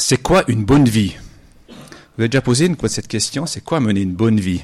[0.00, 1.14] C'est quoi une bonne vie?
[1.68, 3.44] Vous avez déjà posé une, cette question?
[3.44, 4.62] C'est quoi mener une bonne vie?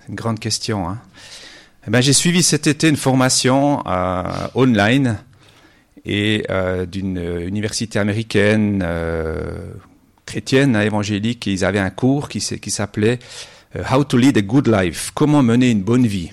[0.00, 0.86] C'est une grande question.
[0.86, 1.00] Hein
[1.86, 4.22] eh ben, J'ai suivi cet été une formation euh,
[4.54, 5.16] online
[6.06, 9.72] euh, d'une université américaine euh,
[10.26, 11.48] chrétienne, évangélique.
[11.48, 13.18] Et ils avaient un cours qui, qui s'appelait
[13.74, 16.30] euh, How to lead a good life, comment mener une bonne vie.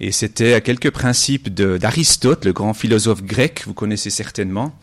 [0.00, 4.74] Et c'était quelques principes d'Aristote, le grand philosophe grec, vous connaissez certainement,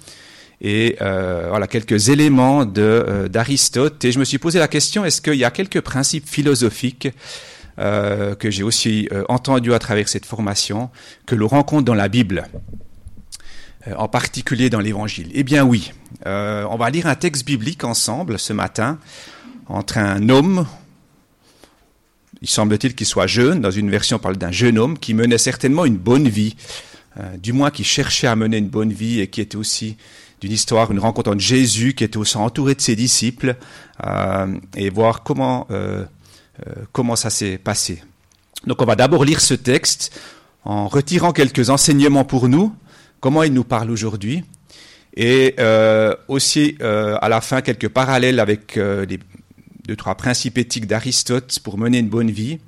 [0.62, 4.06] et euh, voilà quelques éléments euh, d'Aristote.
[4.06, 7.10] et je me suis posé la question est-ce qu'il y a quelques principes philosophiques
[7.80, 10.92] euh, que j'ai aussi entendus à travers cette formation
[11.26, 12.48] que l'on rencontre dans la Bible,
[13.98, 15.32] en particulier dans l'Évangile?
[15.34, 15.94] Eh bien oui.
[16.26, 19.00] on va lire un texte biblique ensemble ce matin
[19.68, 20.68] entre un homme
[22.44, 25.38] il semble-t-il qu'il soit jeune, dans une version on parle d'un jeune homme qui menait
[25.38, 26.56] certainement une bonne vie,
[27.38, 29.96] du moins qui cherchait à mener une bonne vie et qui était aussi
[30.42, 33.56] d'une histoire, une rencontre entre Jésus, qui était aussi entouré de ses disciples,
[34.06, 36.06] euh, et voir comment, euh,
[36.92, 38.04] comment ça s'est passé.
[38.68, 40.20] Donc on va d'abord lire ce texte
[40.66, 42.76] en retirant quelques enseignements pour nous,
[43.20, 44.44] comment il nous parle aujourd'hui,
[45.16, 45.56] et
[46.28, 49.20] aussi à la fin quelques parallèles avec les
[49.88, 52.60] deux, trois principes éthiques d'Aristote pour mener une bonne vie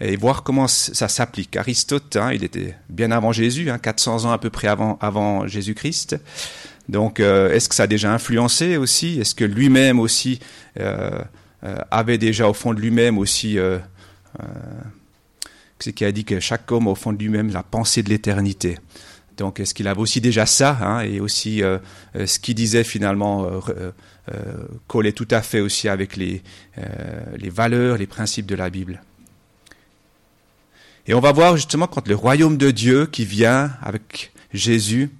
[0.00, 1.56] et voir comment ça s'applique.
[1.56, 5.46] Aristote, hein, il était bien avant Jésus, hein, 400 ans à peu près avant, avant
[5.46, 6.16] Jésus-Christ.
[6.92, 9.18] Donc, euh, est-ce que ça a déjà influencé aussi?
[9.18, 10.40] Est-ce que lui-même aussi
[10.78, 11.22] euh,
[11.64, 13.58] euh, avait déjà au fond de lui-même aussi
[15.78, 18.78] c'est qui a dit que chaque homme au fond de lui-même la pensée de l'éternité.
[19.38, 21.62] Donc, est-ce qu'il avait aussi déjà ça hein, et aussi
[22.14, 23.50] ce qu'il disait finalement
[24.86, 26.42] collait tout à fait aussi avec les
[27.50, 29.02] valeurs, les principes de la Bible.
[31.06, 35.10] Et on va voir justement quand le royaume de Dieu qui vient avec Jésus,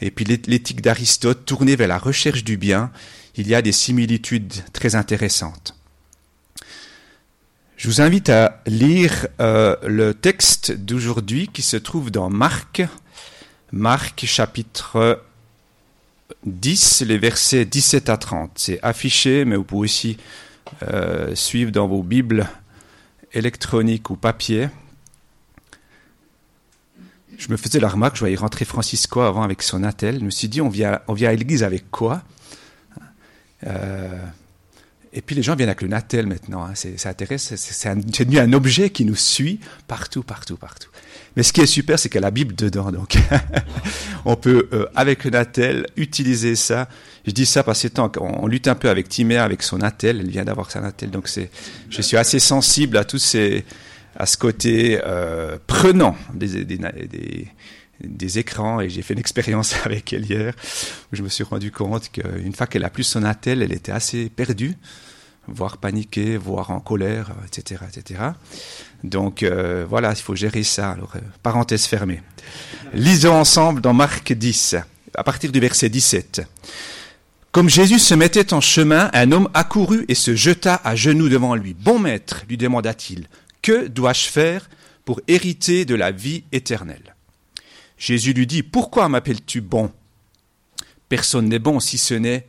[0.00, 2.90] et puis l'éthique d'Aristote tournée vers la recherche du bien,
[3.36, 5.74] il y a des similitudes très intéressantes.
[7.76, 12.82] Je vous invite à lire euh, le texte d'aujourd'hui qui se trouve dans Marc,
[13.70, 15.22] Marc chapitre
[16.46, 18.52] 10, les versets 17 à 30.
[18.56, 20.16] C'est affiché, mais vous pouvez aussi
[20.82, 22.48] euh, suivre dans vos Bibles
[23.32, 24.68] électroniques ou papier.
[27.38, 30.20] Je me faisais la remarque, je voyais rentrer Francisco avant avec son attel.
[30.20, 32.22] Je me suis dit, on vient, on vient à l'église avec quoi?
[33.66, 34.18] Euh,
[35.12, 36.64] Et puis les gens viennent avec le natel maintenant.
[36.64, 36.72] Hein.
[36.74, 40.90] C'est intéressant, c'est devenu un objet qui nous suit partout, partout, partout.
[41.36, 42.90] Mais ce qui est super, c'est qu'il y a la Bible dedans.
[42.90, 43.16] Donc,
[44.24, 46.88] on peut, euh, avec le Natel, utiliser ça.
[47.26, 50.20] Je dis ça parce que on, lutte un peu avec Timéa, avec son Natel.
[50.20, 51.10] Elle vient d'avoir sa Natel.
[51.10, 51.50] Donc, c'est,
[51.90, 53.66] je suis assez sensible à tous ces,
[54.16, 56.58] à ce côté euh, prenant des,
[58.38, 60.54] écrans et j'ai fait une expérience avec elle hier
[61.12, 63.92] où je me suis rendu compte qu'une fois qu'elle a plus son attel, elle était
[63.92, 64.74] assez perdue,
[65.46, 68.20] voire paniquée, voire en colère, etc., etc.
[69.04, 70.90] Donc euh, voilà, il faut gérer ça.
[70.90, 72.22] Alors, euh, parenthèse fermée.
[72.94, 74.76] Lisons ensemble dans Marc 10,
[75.14, 76.42] à partir du verset 17.
[77.52, 81.54] Comme Jésus se mettait en chemin, un homme accourut et se jeta à genoux devant
[81.54, 81.72] lui.
[81.72, 83.28] Bon maître, lui demanda-t-il,
[83.66, 84.70] que dois-je faire
[85.04, 87.16] pour hériter de la vie éternelle?
[87.98, 89.90] Jésus lui dit, Pourquoi m'appelles-tu bon?
[91.08, 92.46] Personne n'est bon si ce n'est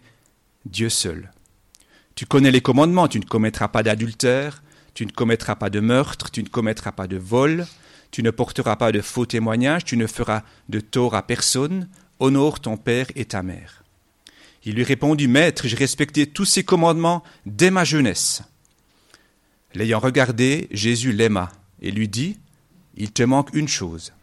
[0.67, 1.31] Dieu seul.
[2.13, 4.61] Tu connais les commandements, tu ne commettras pas d'adultère,
[4.93, 7.65] tu ne commettras pas de meurtre, tu ne commettras pas de vol,
[8.11, 11.89] tu ne porteras pas de faux témoignages, tu ne feras de tort à personne,
[12.19, 13.83] honore ton père et ta mère.
[14.65, 18.43] Il lui répondit, Maître, j'ai respecté tous ces commandements dès ma jeunesse.
[19.73, 21.51] L'ayant regardé, Jésus l'aima
[21.81, 22.37] et lui dit,
[22.95, 24.13] Il te manque une chose.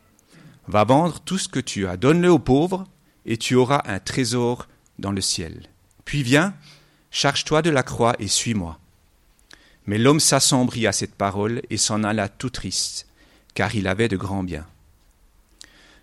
[0.66, 2.86] Va vendre tout ce que tu as, donne-le aux pauvres,
[3.26, 4.68] et tu auras un trésor
[4.98, 5.68] dans le ciel.
[6.04, 6.54] Puis viens,
[7.10, 8.78] charge-toi de la croix et suis-moi.
[9.86, 13.06] Mais l'homme s'assombrit à cette parole et s'en alla tout triste,
[13.54, 14.66] car il avait de grands biens.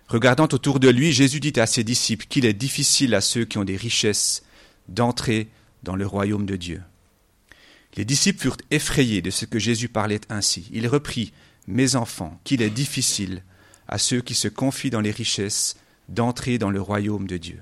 [0.08, 3.58] Regardant autour de lui, Jésus dit à ses disciples qu'il est difficile à ceux qui
[3.58, 4.42] ont des richesses
[4.88, 5.48] d'entrer
[5.82, 6.82] dans le royaume de Dieu.
[7.96, 10.68] Les disciples furent effrayés de ce que Jésus parlait ainsi.
[10.72, 11.32] Il reprit,
[11.66, 13.42] Mes enfants, qu'il est difficile
[13.88, 15.76] à ceux qui se confient dans les richesses
[16.08, 17.60] d'entrer dans le royaume de Dieu.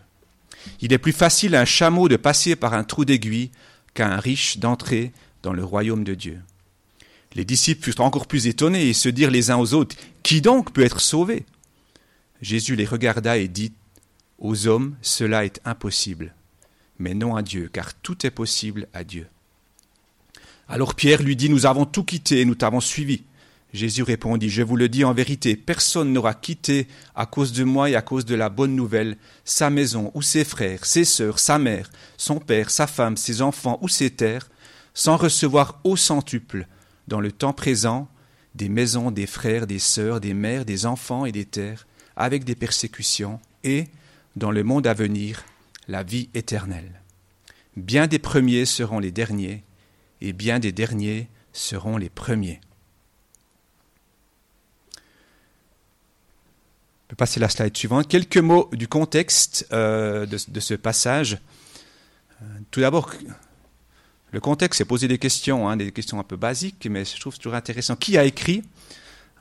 [0.81, 3.51] Il est plus facile à un chameau de passer par un trou d'aiguille
[3.95, 5.13] qu'à un riche d'entrer
[5.43, 6.41] dans le royaume de Dieu.
[7.35, 10.73] Les disciples furent encore plus étonnés et se dirent les uns aux autres, Qui donc
[10.73, 11.47] peut être sauvé?
[12.43, 13.73] Jésus les regarda et dit,
[14.39, 16.35] Aux hommes cela est impossible,
[16.99, 19.27] mais non à Dieu, car tout est possible à Dieu.
[20.73, 23.25] Alors Pierre lui dit, Nous avons tout quitté et nous t'avons suivi.
[23.73, 26.87] Jésus répondit, Je vous le dis en vérité, personne n'aura quitté
[27.17, 30.45] à cause de moi et à cause de la bonne nouvelle sa maison ou ses
[30.45, 34.49] frères, ses sœurs, sa mère, son père, sa femme, ses enfants ou ses terres,
[34.95, 36.69] sans recevoir au centuple,
[37.09, 38.09] dans le temps présent,
[38.55, 42.55] des maisons, des frères, des sœurs, des mères, des enfants et des terres, avec des
[42.55, 43.87] persécutions, et,
[44.37, 45.45] dans le monde à venir,
[45.89, 47.01] la vie éternelle.
[47.77, 49.65] Bien des premiers seront les derniers,
[50.21, 52.61] et bien des derniers seront les premiers.
[57.05, 58.07] Je peux passer la slide suivante.
[58.09, 61.39] Quelques mots du contexte euh, de, ce passage.
[62.41, 63.11] Euh, tout d'abord,
[64.31, 67.37] le contexte, c'est poser des questions, hein, des questions un peu basiques, mais je trouve
[67.37, 67.97] toujours intéressant.
[67.97, 68.63] Qui a écrit?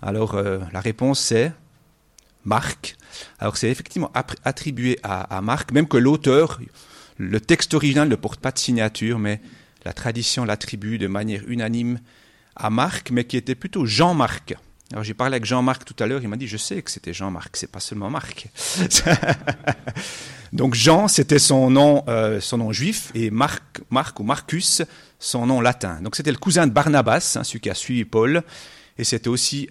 [0.02, 1.54] Alors, euh, la réponse c'est
[2.44, 2.98] Marc.
[3.38, 4.12] Alors, c'est effectivement
[4.44, 6.60] attribué à, à, Marc, même que l'auteur,
[7.18, 9.42] le texte original ne porte pas de signature, mais
[9.86, 12.00] la tradition l'attribue de manière unanime
[12.56, 14.56] à Marc, mais qui était plutôt Jean-Marc.
[14.92, 17.14] Alors j'ai parlé avec Jean-Marc tout à l'heure, il m'a dit je sais que c'était
[17.14, 18.48] Jean-Marc, c'est pas seulement Marc.
[20.54, 24.82] Donc Jean, c'était son nom, euh, son nom juif, et Marc, Marc ou Marcus,
[25.20, 26.02] son nom latin.
[26.02, 28.44] Donc c'était le cousin de Barnabas, hein, celui qui a suivi Paul,
[28.98, 29.70] et c'était aussi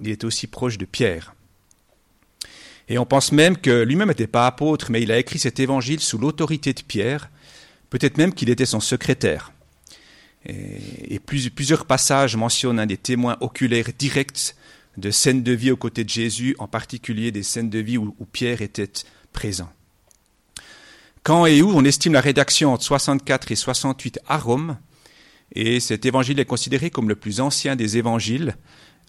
[0.00, 1.34] il était aussi proche de Pierre.
[2.90, 6.00] Et on pense même que lui-même n'était pas apôtre, mais il a écrit cet évangile
[6.00, 7.30] sous l'autorité de Pierre,
[7.90, 9.52] peut-être même qu'il était son secrétaire.
[10.46, 14.54] Et, plusieurs passages mentionnent des témoins oculaires directs
[14.96, 18.14] de scènes de vie aux côtés de Jésus, en particulier des scènes de vie où,
[18.32, 18.90] Pierre était
[19.32, 19.70] présent.
[21.22, 24.78] Quand et où on estime la rédaction entre 64 et 68 à Rome,
[25.54, 28.56] et cet évangile est considéré comme le plus ancien des évangiles,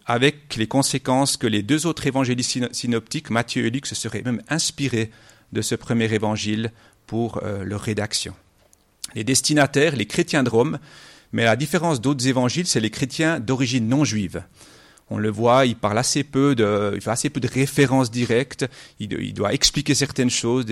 [0.05, 4.41] avec les conséquences que les deux autres évangélistes synoptiques, Matthieu et Luc, se seraient même
[4.49, 5.11] inspirés
[5.53, 6.71] de ce premier évangile
[7.05, 8.33] pour euh, leur rédaction.
[9.15, 10.79] Les destinataires, les chrétiens de Rome,
[11.31, 14.44] mais à la différence d'autres évangiles, c'est les chrétiens d'origine non juive.
[15.11, 18.65] On le voit, il parle assez peu de, il fait assez peu de références directes.
[19.00, 20.65] Il, doit expliquer certaines choses.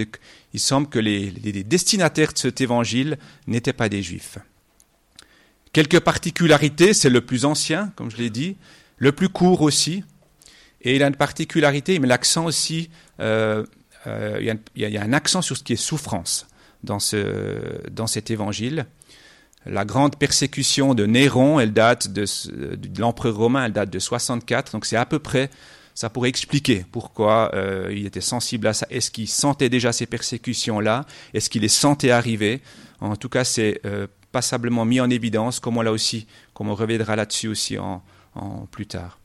[0.54, 1.32] Il semble que les,
[1.64, 3.18] destinataires de cet évangile
[3.48, 4.38] n'étaient pas des juifs.
[5.74, 8.58] Quelques particularités, c'est le plus ancien, comme je l'ai dit,
[8.98, 10.04] le plus court aussi.
[10.82, 12.90] Et il a une particularité, il met l'accent aussi,
[13.20, 13.66] euh,
[14.06, 14.38] euh,
[14.76, 16.48] il, y a, un accent sur ce qui est souffrance
[16.88, 18.88] dans, ce, dans cet évangile.
[19.66, 22.26] La grande persécution de Néron, elle date de,
[23.00, 25.50] l'empereur romain, elle date de 64, donc c'est à peu près,
[25.94, 28.88] ça pourrait expliquer pourquoi euh, il était sensible à ça.
[28.90, 31.06] Est-ce qu'il sentait déjà ces persécutions-là?
[31.34, 32.62] Est-ce qu'il les sentait arriver?
[33.02, 37.16] En tout cas, c'est euh, passablement mis en évidence, comme on l'a aussi, comme reviendra
[37.16, 38.02] là-dessus aussi en,
[38.72, 39.20] plus tard.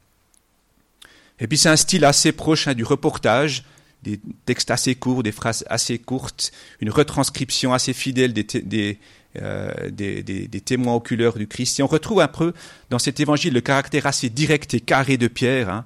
[1.38, 3.64] Et puis c'est un style assez proche hein, du reportage,
[4.02, 8.98] des textes assez courts, des phrases assez courtes, une retranscription assez fidèle des,
[9.40, 11.80] euh, des, témoins oculaires du Christ.
[11.80, 12.52] Et on retrouve un peu
[12.90, 15.70] dans cet évangile le caractère assez direct et carré de Pierre.
[15.70, 15.84] Hein.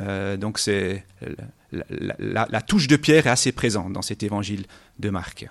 [0.00, 0.60] Euh, donc
[1.70, 4.64] la, touche de Pierre est assez présente dans cet évangile
[4.98, 5.46] de Marc.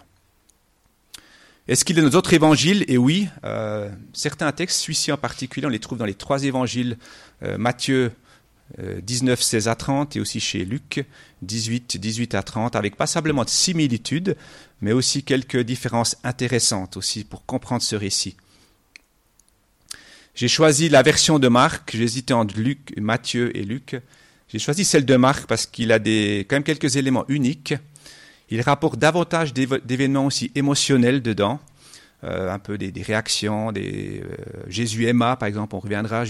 [1.70, 2.84] Est-ce qu'il est dans d'autres évangiles?
[2.90, 6.98] Et oui, euh, certains textes, celui-ci en particulier, on les trouve dans les trois évangiles,
[7.58, 8.12] Matthieu
[8.80, 11.06] 19, 16 à 30, et aussi chez Luc
[11.42, 14.36] 18, 18 à 30, avec passablement de similitudes,
[14.82, 18.36] mais aussi quelques différences intéressantes aussi pour comprendre ce récit.
[20.36, 24.00] J'ai choisi la version de Marc, j'hésitais entre Luc, Matthieu et Luc.
[24.50, 27.74] J'ai choisi celle de Marc parce qu'il a quand même quelques éléments uniques.
[28.50, 31.60] Il rapporte davantage d'événements aussi émotionnels dedans,
[32.24, 34.36] euh, un peu des, réactions, des euh,
[34.68, 36.24] Jésus aima par exemple, on reviendra.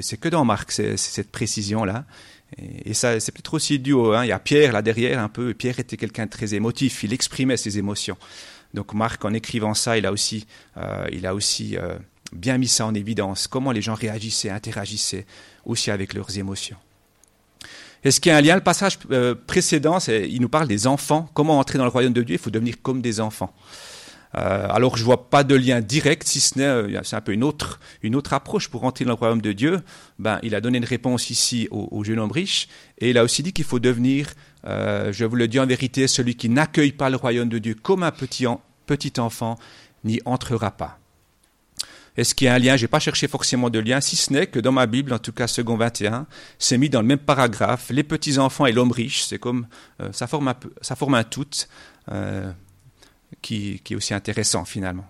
[0.00, 2.04] C'est que dans Marc cette précision là.
[2.84, 4.12] Et, ça, c'est peut-être aussi duo.
[4.12, 4.24] Hein.
[4.24, 5.54] Il y a Pierre là derrière un peu.
[5.54, 7.04] Pierre était quelqu'un de très émotif.
[7.04, 8.16] Il exprimait ses émotions.
[8.74, 11.76] Donc Marc, en écrivant ça, il a aussi, euh, il a aussi
[12.32, 13.46] bien mis ça en évidence.
[13.46, 15.26] Comment les gens réagissaient, interagissaient
[15.64, 16.76] aussi avec leurs émotions.
[18.02, 18.56] Est-ce qu'il y a un lien?
[18.56, 18.98] Le passage
[19.46, 21.30] précédent, il nous parle des enfants.
[21.34, 22.34] Comment entrer dans le royaume de Dieu?
[22.34, 23.54] Il faut devenir comme des enfants.
[24.36, 27.32] Euh, alors je vois pas de lien direct, si ce n'est euh, c'est un peu
[27.32, 29.80] une autre une autre approche pour entrer dans le royaume de Dieu.
[30.18, 32.68] Ben il a donné une réponse ici au, jeune homme riche
[32.98, 34.28] et il a aussi dit qu'il faut devenir,
[34.66, 37.74] euh, je vous le dis en vérité, celui qui n'accueille pas le royaume de Dieu
[37.74, 38.46] comme un petit
[38.86, 39.58] petit enfant
[40.04, 40.98] n'y entrera pas.
[42.16, 42.76] Est-ce qu'il y a un lien?
[42.76, 45.32] J'ai pas cherché forcément de lien, si ce n'est que dans ma Bible, en tout
[45.32, 46.26] cas second 21,
[46.58, 47.90] c'est mis dans le même paragraphe.
[47.90, 49.66] Les petits enfants et l'homme riche, c'est comme
[50.12, 51.46] ça forme un ça forme un tout
[53.42, 55.06] qui, est aussi intéressant finalement.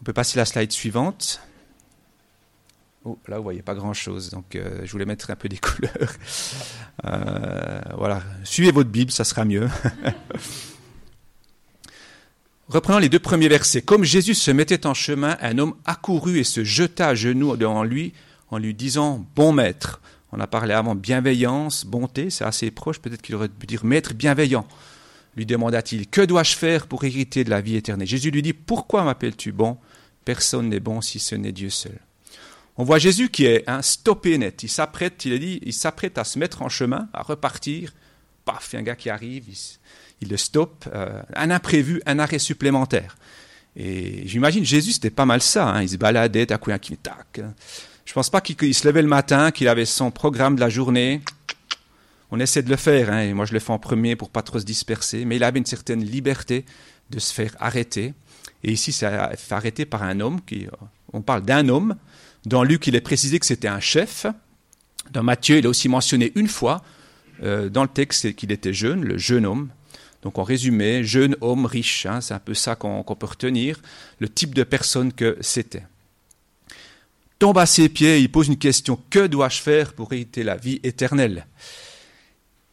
[0.00, 1.40] On peut passer à la slide suivante.
[3.04, 6.12] Oh, là, vous voyez pas grand-chose, donc euh, je voulais mettre un peu des couleurs.
[7.04, 9.68] Euh, voilà, suivez votre Bible, ça sera mieux.
[12.72, 13.82] reprenons les deux premiers versets.
[13.82, 17.84] Comme Jésus se mettait en chemin, un homme accourut et se jeta à genoux devant
[17.84, 18.12] lui
[18.50, 20.00] en lui disant Bon maître.
[20.32, 24.14] On a parlé avant bienveillance, bonté, c'est assez proche, peut-être qu'il aurait pu dire maître
[24.14, 24.66] bienveillant.
[25.36, 28.06] Lui demanda-t-il Que dois-je faire pour hériter de la vie éternelle?
[28.06, 29.78] Jésus lui dit Pourquoi m'appelles-tu bon?
[30.24, 31.98] Personne n'est bon si ce n'est Dieu seul.
[32.76, 34.62] On voit Jésus qui est stoppé net.
[34.62, 37.92] Il s'apprête, il dit, il s'apprête à se mettre en chemin, à repartir.
[38.44, 39.44] Paf, il y a un gars qui arrive,
[40.20, 40.88] il, le stoppe.
[40.94, 43.16] Euh, un imprévu, un arrêt supplémentaire.
[43.76, 45.68] Et j'imagine Jésus, c'était pas mal ça.
[45.68, 45.82] Hein.
[45.82, 47.40] Il se baladait, d'un un qui tac.
[48.04, 51.20] Je pense pas qu'il se levait le matin, qu'il avait son programme de la journée.
[52.34, 54.40] On essaie de le faire, hein, et moi je le fais en premier pour pas
[54.40, 56.64] trop se disperser, mais il avait une certaine liberté
[57.10, 58.14] de se faire arrêter.
[58.64, 59.06] Et ici, c'est
[59.50, 60.66] arrêter par un homme, qui,
[61.12, 61.94] on parle d'un homme.
[62.46, 64.24] Dans Luc, il est précisé que c'était un chef.
[65.10, 66.82] Dans Matthieu, il est aussi mentionné une fois
[67.42, 69.68] euh, dans le texte qu'il était jeune, le jeune homme.
[70.22, 73.78] Donc en résumé, jeune homme riche, hein, c'est un peu ça qu'on peut retenir,
[74.20, 75.84] le type de personne que c'était
[77.42, 80.78] tombe à ses pieds, il pose une question, que dois-je faire pour hériter la vie
[80.84, 81.44] éternelle?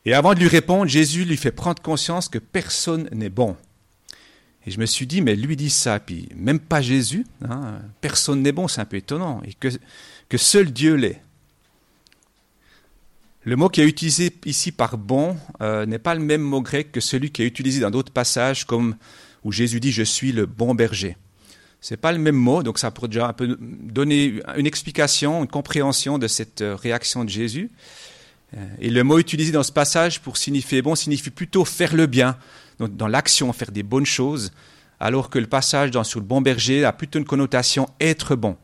[0.06, 3.56] Et avant de lui répondre, Jésus lui fait prendre conscience que personne n'est bon.
[4.66, 8.42] Et je me suis dit, mais lui dit ça, puis même pas Jésus, hein, personne
[8.42, 9.70] n'est bon, c'est un peu étonnant, et que,
[10.28, 11.22] que seul Dieu l'est.
[13.44, 16.92] Le mot qui est utilisé ici par bon euh, n'est pas le même mot grec
[16.92, 18.96] que celui qui est utilisé dans d'autres passages, comme
[19.46, 21.16] où Jésus dit Je suis le bon berger.
[21.82, 25.48] C'est pas le même mot, donc ça pourrait déjà un peu donner une explication, une
[25.48, 27.72] compréhension de cette euh, réaction de Jésus.
[28.58, 32.08] Euh, et le mot utilisé dans ce passage pour signifier bon signifie plutôt faire le
[32.08, 32.38] bien,
[32.80, 34.52] dans l'action, faire des bonnes choses,
[35.00, 38.58] alors que le passage dans sur le bon berger a plutôt une connotation être bon,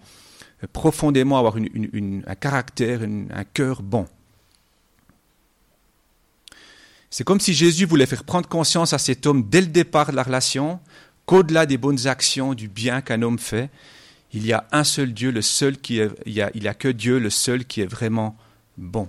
[0.64, 4.08] euh, profondément avoir un caractère, un cœur bon.
[7.10, 10.16] C'est comme si Jésus voulait faire prendre conscience à cet homme dès le départ de
[10.18, 10.80] la relation
[11.26, 13.70] qu'au-delà des bonnes actions, du bien qu'un homme fait,
[14.34, 17.80] il y a un seul Dieu, le seul qui a que Dieu, le seul qui
[17.82, 18.36] est vraiment
[18.78, 19.08] bon.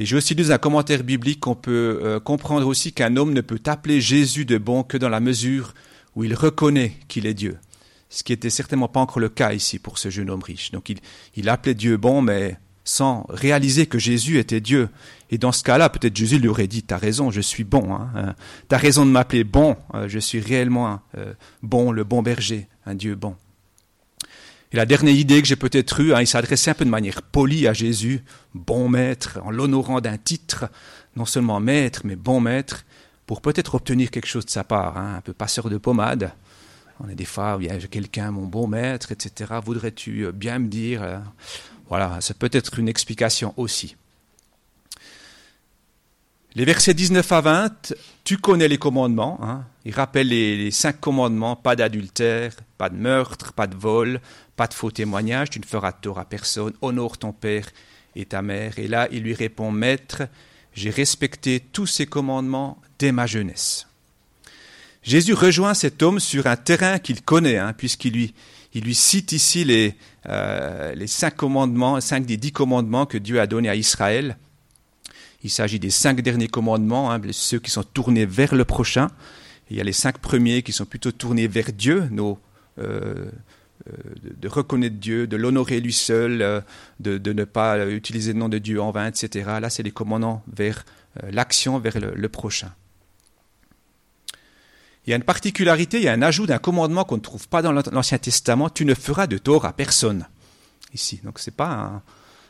[0.00, 3.42] Et j'ai aussi lu un commentaire biblique qu'on peut euh, comprendre aussi qu'un homme ne
[3.42, 5.74] peut appeler Jésus de bon que dans la mesure
[6.16, 7.58] où il reconnaît qu'il est Dieu.
[8.08, 10.70] Ce qui n'était certainement pas encore le cas ici pour ce jeune homme riche.
[10.70, 11.00] Donc il,
[11.36, 14.88] il appelait Dieu bon, mais sans réaliser que Jésus était Dieu.
[15.28, 18.08] Et dans ce cas-là, peut-être Jésus lui aurait dit, t'as raison, je suis bon, hein,
[18.16, 18.34] hein.
[18.68, 22.94] t'as raison de m'appeler bon, euh, je suis réellement euh, bon, le bon berger, un
[22.94, 23.36] Dieu bon.
[24.72, 27.22] Et la dernière idée que j'ai peut-être eue, hein, il s'adressait un peu de manière
[27.22, 28.22] polie à Jésus,
[28.54, 30.66] bon maître, en l'honorant d'un titre,
[31.16, 32.84] non seulement maître, mais bon maître,
[33.26, 36.32] pour peut-être obtenir quelque chose de sa part, un peu passeur de pommade.
[37.00, 39.54] On est des fois, il y a quelqu'un, mon bon maître, etc.
[39.64, 41.22] Voudrais-tu euh, bien me dire
[41.90, 43.96] voilà, c'est peut-être une explication aussi.
[46.54, 49.38] Les versets 19 à 20, tu connais les commandements.
[49.42, 49.64] Hein.
[49.84, 54.20] Il rappelle les, cinq commandements pas d'adultère, pas de meurtre, pas de vol,
[54.60, 57.70] pas de faux témoignage, tu ne feras tort à personne, honore ton père
[58.14, 58.78] et ta mère.
[58.78, 60.24] Et là, il lui répond Maître,
[60.74, 63.86] j'ai respecté tous ces commandements dès ma jeunesse.
[65.02, 68.34] Jésus rejoint cet homme sur un terrain qu'il connaît, hein, puisqu'il lui,
[68.74, 69.94] il lui cite ici les,
[70.26, 74.36] euh, les cinq commandements, cinq des dix commandements que Dieu a donnés à Israël.
[75.42, 79.08] Il s'agit des cinq derniers commandements, hein, ceux qui sont tournés vers le prochain.
[79.70, 82.38] il y a les cinq premiers qui sont plutôt tournés vers Dieu, nos,
[82.78, 83.30] euh,
[83.88, 83.92] euh,
[84.40, 86.62] de, reconnaître Dieu, de l'honorer lui seul,
[87.00, 89.58] de, ne pas utiliser le nom de Dieu en vain, etc.
[89.60, 90.84] Là, c'est les commandements vers
[91.30, 92.72] l'action, vers le prochain.
[95.06, 97.48] Il y a une particularité, il y a un ajout d'un commandement qu'on ne trouve
[97.48, 100.26] pas dans l'Ancien Testament, tu ne feras de tort à personne.
[100.92, 102.02] Ici, donc c'est pas,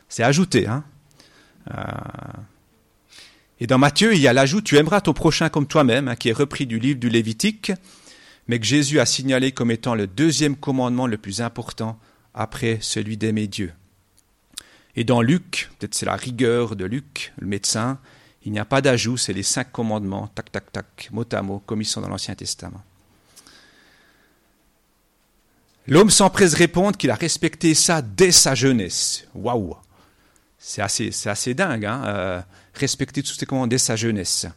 [0.09, 0.67] c'est ajouté.
[0.67, 0.83] Hein.
[1.73, 1.81] Euh,
[3.59, 6.29] et dans Matthieu, il y a l'ajout, tu aimeras ton prochain comme toi-même, hein, qui
[6.29, 7.71] est repris du livre du Lévitique,
[8.47, 11.99] mais que Jésus a signalé comme étant le deuxième commandement le plus important
[12.33, 13.73] après celui d'aimer Dieu.
[14.95, 17.99] Et dans Luc, peut-être c'est la rigueur de Luc, le médecin,
[18.43, 21.61] il n'y a pas d'ajout, c'est les cinq commandements, tac, tac, tac, mot à mot,
[21.65, 22.81] comme ils sont dans l'Ancien Testament.
[25.87, 29.27] L'homme s'empresse de répondre qu'il a respecté ça dès sa jeunesse.
[29.33, 29.75] Waouh
[30.57, 32.41] C'est assez, assez dingue, hein euh,
[32.73, 34.47] respecter tous ces commandements dès sa jeunesse.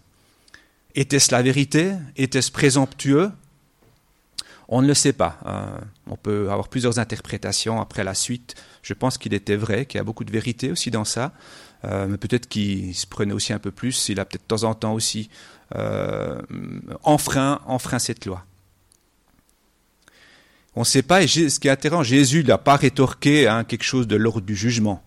[0.95, 1.93] Était-ce la vérité?
[2.17, 3.31] Était-ce présomptueux?
[4.69, 5.39] On ne le sait pas.
[5.47, 8.55] Euh, on peut avoir plusieurs interprétations après la suite.
[8.83, 11.33] Je pense qu'il était vrai, qu'il y a beaucoup de vérité aussi dans ça.
[11.85, 14.65] Euh, mais peut-être qu'il se prenait aussi un peu plus, il a peut-être de temps
[14.65, 15.29] en temps aussi
[15.75, 16.41] euh,
[17.03, 18.45] enfreint, enfreint cette loi.
[20.77, 23.85] On ne sait pas, et ce qui est intéressant, Jésus n'a pas rétorqué hein, quelque
[23.85, 25.03] chose de l'ordre du jugement.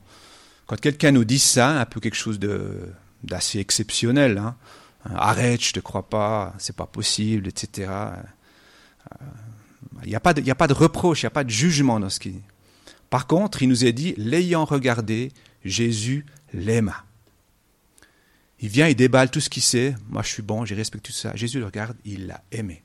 [0.68, 2.40] Quand quelqu'un nous dit ça, un peu quelque chose
[3.24, 4.56] d'assez exceptionnel, hein,
[5.16, 7.90] arrête, je te crois pas, c'est pas possible, etc.
[10.04, 12.34] Il n'y a, pas de, reproche, il n'y a pas de jugement dans ce qu'il
[12.34, 12.42] dit.
[13.10, 15.32] Par contre, il nous est dit, l'ayant regardé,
[15.64, 17.04] Jésus l'aima.
[18.60, 19.96] Il vient, il déballe tout ce qu'il sait.
[20.10, 21.36] Moi, je suis bon, j'ai respecté tout ça.
[21.36, 22.82] Jésus le regarde, il l'a aimé.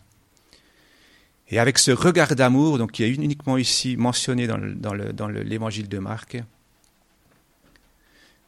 [1.49, 6.39] Et avec ce regard d'amour, donc qui est uniquement ici mentionné dans l'évangile de Marc,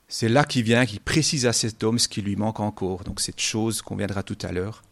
[0.08, 3.04] c'est là qu'il vient, qu'il précise à cet homme ce qui lui manque encore.
[3.04, 4.82] Donc cette chose qu'on viendra tout à l'heure.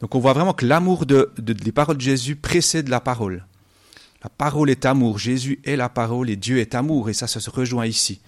[0.00, 3.46] Donc on voit vraiment que l'amour de, des paroles de Jésus précède la parole.
[4.22, 7.40] La parole est amour, Jésus est la parole et Dieu est amour, et ça, ça
[7.40, 8.20] se rejoint ici.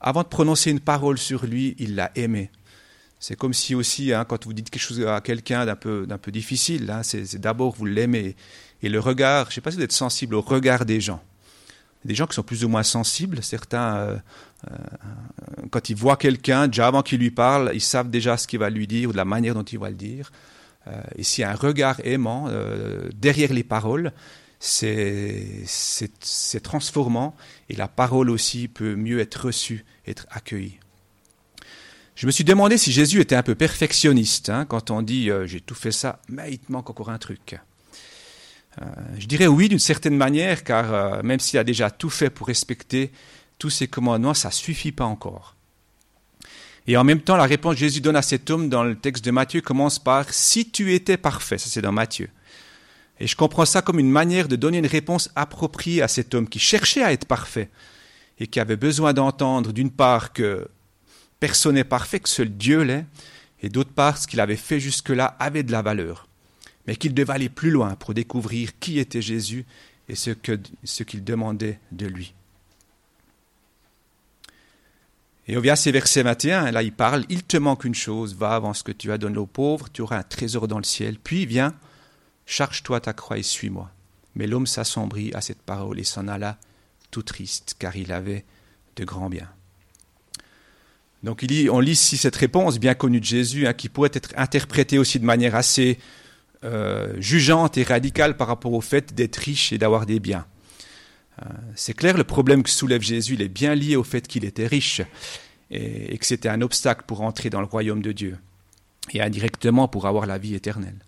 [0.00, 2.50] Avant de prononcer une parole sur lui, il l'a aimé.
[3.22, 6.18] C'est comme si aussi, hein, quand vous dites quelque chose à quelqu'un d'un peu, d'un
[6.18, 8.34] peu difficile, hein, c'est, d'abord vous l'aimez.
[8.82, 11.22] Et le regard, je ne sais pas si vous êtes sensible au regard des gens.
[12.04, 14.16] Des gens qui sont plus ou moins sensibles, certains, euh,
[14.68, 14.76] euh,
[15.70, 18.70] quand ils voient quelqu'un, déjà avant qu'il lui parle, ils savent déjà ce qu'il va
[18.70, 20.32] lui dire ou de la manière dont il va le dire.
[20.86, 22.48] Euh, et s'il y a un regard aimant
[23.14, 24.12] derrière les paroles,
[24.62, 26.12] c'est,
[26.62, 27.34] transformant
[27.68, 30.78] et la parole aussi peut mieux être reçue, être accueillie.
[32.14, 35.46] Je me suis demandé si Jésus était un peu perfectionniste, hein, quand on dit euh,
[35.46, 37.58] j'ai tout fait ça, mais il te manque encore un truc.
[38.80, 38.84] Euh,
[39.18, 42.46] je dirais oui d'une certaine manière, car euh, même s'il a déjà tout fait pour
[42.46, 43.10] respecter
[43.58, 45.56] tous ses commandements, ça ne suffit pas encore.
[46.86, 49.24] Et en même temps, la réponse que Jésus donne à cet homme dans le texte
[49.24, 52.28] de Matthieu commence par Si tu étais parfait, ça c'est dans Matthieu.
[53.20, 56.48] Et je comprends ça comme une manière de donner une réponse appropriée à cet homme
[56.48, 57.70] qui cherchait à être parfait
[58.40, 60.68] et qui avait besoin d'entendre d'une part que
[61.42, 63.04] Personne n'est parfait, que seul Dieu l'est,
[63.64, 66.28] et d'autre part, ce qu'il avait fait jusque-là avait de la valeur,
[66.86, 69.66] mais qu'il devait aller plus loin pour découvrir qui était Jésus
[70.08, 72.32] et ce qu'il ce qu'il demandait de lui.
[75.48, 78.36] Et on vient à ces versets 21, là il parle, il te manque une chose,
[78.36, 80.84] va avant ce que tu as donné aux pauvres, tu auras un trésor dans le
[80.84, 81.74] ciel, puis viens,
[82.46, 83.90] charge-toi ta croix et suis-moi.
[84.36, 86.58] Mais l'homme s'assombrit à cette parole et s'en alla
[87.10, 88.44] tout triste, car il avait
[88.96, 89.50] de grands biens.
[91.22, 94.98] Donc on lit ici cette réponse bien connue de Jésus, hein, qui pourrait être interprétée
[94.98, 95.98] aussi de manière assez
[96.64, 100.46] euh, jugeante et radicale par rapport au fait d'être riche et d'avoir des biens.
[101.40, 104.44] Euh, c'est clair, le problème que soulève Jésus, il est bien lié au fait qu'il
[104.44, 105.00] était riche
[105.70, 108.36] et, que c'était un obstacle pour entrer dans le royaume de Dieu
[109.12, 110.98] et indirectement pour avoir la vie éternelle.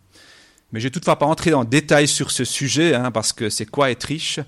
[0.72, 3.50] Mais je ne vais toutefois pas entrer en détail sur ce sujet, hein, parce que
[3.50, 4.40] c'est quoi être riche?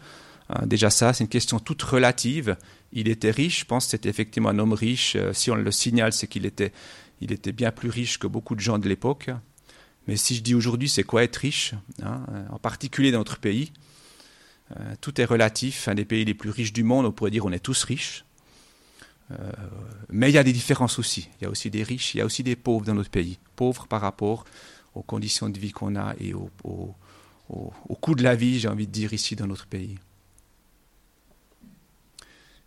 [0.49, 2.57] Hein, Déjà ça, c'est une question toute relative
[2.93, 5.17] il était riche, je pense que c'était effectivement un homme riche.
[5.17, 6.73] Euh, si on le signale, c'est qu'il était,
[7.21, 9.31] il était bien plus riche que beaucoup de gens de l'époque.
[10.07, 13.39] Mais si je dis aujourd'hui, c'est quoi être riche hein, euh, En particulier dans notre
[13.39, 13.73] pays.
[14.72, 15.88] Euh, tout est relatif.
[15.88, 18.24] Un des pays les plus riches du monde, on pourrait dire on est tous riches.
[20.11, 21.29] mais il y a des différences aussi.
[21.40, 23.38] Il y a aussi des riches, il y a aussi des pauvres dans notre pays.
[23.57, 24.44] Pauvres par rapport
[24.94, 26.50] aux conditions de vie qu'on a et au,
[27.50, 29.96] au coût de la vie, j'ai envie de dire, ici dans notre pays.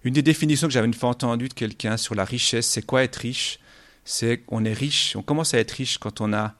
[0.03, 3.03] Une des définitions que j'avais une fois entendue de quelqu'un sur la richesse, c'est quoi
[3.03, 3.59] être riche?
[4.05, 6.55] C'est qu'on est riche, on commence à être riche quand on a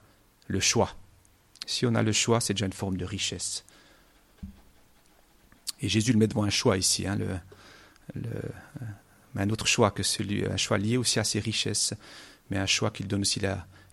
[0.46, 0.94] le choix.
[1.66, 3.64] Si on a le choix, c'est déjà une forme de richesse.
[5.80, 7.18] Et Jésus le met devant un choix ici, hein,
[9.36, 11.94] un autre choix que celui, un choix lié aussi à ses richesses,
[12.50, 13.40] mais un choix qu'il donne aussi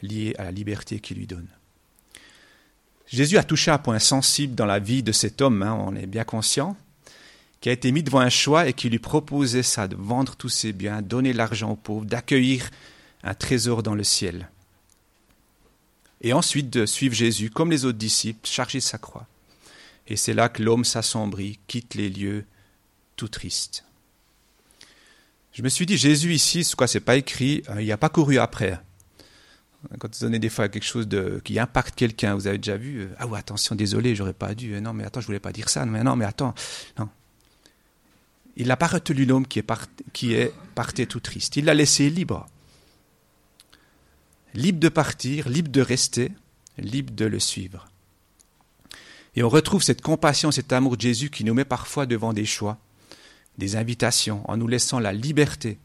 [0.02, 1.48] lié à la liberté qu'il lui donne.
[3.08, 6.08] Jésus a touché un point sensible dans la vie de cet homme, hein, on est
[6.08, 6.76] bien conscient
[7.62, 10.50] qui a été mis devant un choix et qui lui proposait ça, de vendre tous
[10.50, 12.70] ses biens, donner l'argent aux pauvres, d'accueillir
[13.24, 14.50] un trésor dans le ciel.
[16.22, 19.28] Et ensuite de suivre Jésus comme les autres disciples, charger sa croix.
[20.08, 22.46] Et c'est là que l'homme s'assombrit, quitte les lieux
[23.16, 23.84] tout triste.
[25.52, 28.10] Je me suis dit, Jésus ici, ce quoi c'est pas écrit, euh, il n'a pas
[28.10, 28.80] couru après.
[30.00, 31.08] Quand vous donnez des fois quelque chose
[31.44, 34.74] qui impacte quelqu'un, vous avez déjà vu, euh, ah ouais, attention, désolé, j'aurais pas dû,
[34.74, 36.54] euh, non, mais attends, je voulais pas dire ça, mais non, mais attends,
[36.98, 37.10] non.
[38.56, 39.66] Il n'a pas retenu l'homme qui est,
[40.14, 41.58] qui est parti tout triste.
[41.58, 42.48] Il l'a laissé libre.
[44.54, 46.32] Libre de partir, libre de rester,
[46.78, 47.88] libre de le suivre.
[49.38, 52.44] Et on retrouve cette compassion, cet amour de Jésus qui nous met parfois devant des
[52.44, 52.80] choix,
[53.60, 55.78] des invitations, en nous laissant la liberté,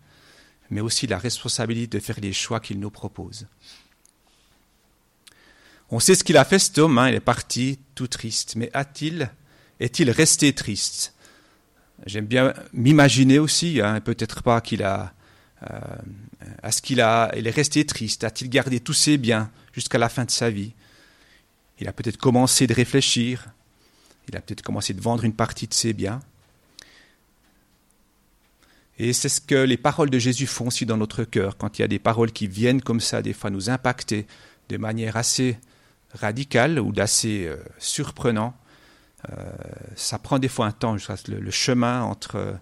[0.70, 3.46] mais aussi la responsabilité de faire les choix qu'il nous propose.
[5.90, 8.70] On sait ce qu'il a fait cet homme, hein, il est parti tout triste, mais
[8.72, 9.30] a-t-il,
[9.80, 11.12] est-il resté triste?
[12.06, 15.12] J'aime bien m'imaginer aussi, hein, peut-être pas qu'il a,
[15.70, 15.78] euh,
[16.62, 18.24] à ce qu'il a, il est resté triste.
[18.24, 20.72] A-t-il gardé tous ses biens jusqu'à la fin de sa vie?
[21.82, 23.48] Il a peut-être commencé de réfléchir.
[24.28, 26.20] Il a peut-être commencé de vendre une partie de ses biens.
[29.00, 31.82] Et c'est ce que les paroles de Jésus font aussi dans notre cœur, quand il
[31.82, 34.28] y a des paroles qui viennent comme ça, des fois nous impacter
[34.68, 35.58] de manière assez
[36.14, 38.54] radical ou d'assez euh, surprenant.
[39.96, 42.58] ça prend des fois un temps, le, le chemin entre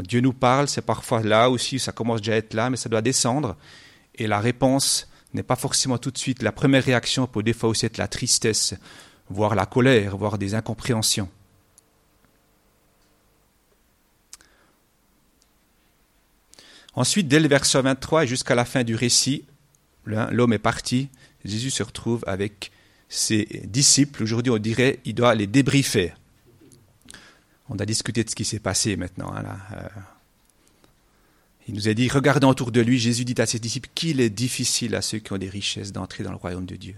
[0.00, 2.88] Dieu nous parle, c'est parfois là aussi, ça commence déjà à être là, mais ça
[2.88, 3.56] doit descendre.
[4.16, 6.42] Et la réponse n'est pas forcément tout de suite.
[6.42, 8.74] La première réaction peut des fois la tristesse,
[9.28, 11.28] voire la colère, voire des incompréhensions.
[16.94, 19.44] Ensuite, dès le verset 23 et jusqu'à la fin du récit,
[20.04, 21.08] l'homme est parti,
[21.44, 22.70] Jésus se retrouve avec
[23.08, 24.22] ses disciples.
[24.22, 26.12] Aujourd'hui, on dirait il doit les débriefer.
[27.68, 29.32] On a discuté de ce qui s'est passé maintenant.
[29.34, 29.88] Hein, euh.
[31.68, 34.30] Il nous a dit, regardant autour de lui, Jésus dit à ses disciples qu'il est
[34.30, 36.96] difficile à ceux qui ont des richesses d'entrer dans le royaume de Dieu.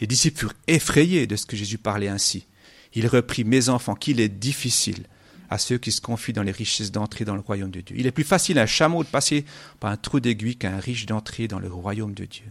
[0.00, 2.46] Les disciples furent effrayés de ce que Jésus parlait ainsi.
[2.94, 5.04] Il reprit, mes enfants, qu'il est difficile
[5.48, 7.96] à ceux qui se confient dans les richesses d'entrer dans le royaume de Dieu.
[7.98, 9.44] Il est plus facile à un chameau de passer
[9.78, 12.46] par un trou d'aiguille qu'à un riche d'entrer dans le royaume de Dieu.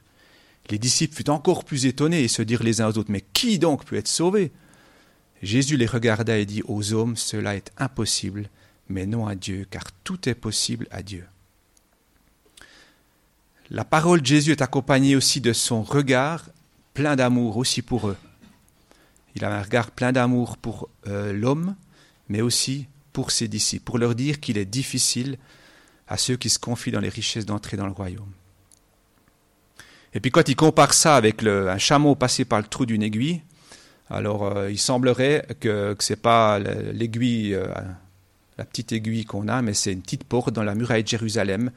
[0.70, 3.58] Les disciples furent encore plus étonnés et se dirent les uns aux autres, mais qui
[3.58, 4.52] donc peut être sauvé?
[5.42, 8.50] Jésus les regarda et dit aux hommes, cela est impossible,
[8.90, 11.26] mais non à Dieu, car tout est possible à Dieu.
[13.72, 16.50] La parole de Jésus est accompagnée aussi de son regard
[16.96, 18.18] plein d'amour aussi pour eux.
[19.36, 21.76] Il a un regard plein d'amour pour euh, l'homme,
[22.30, 25.38] mais aussi pour ses disciples, pour leur dire qu'il est difficile
[26.08, 28.32] à ceux qui se confient dans les richesses d'entrer dans le royaume.
[30.16, 33.44] Et puis quand il compare ça avec un chameau passé par le trou d'une aiguille,
[34.10, 37.68] alors euh, il semblerait que, ce n'est pas l'aiguille, euh,
[38.58, 41.70] la petite aiguille qu'on a, mais c'est une petite porte dans la muraille de Jérusalem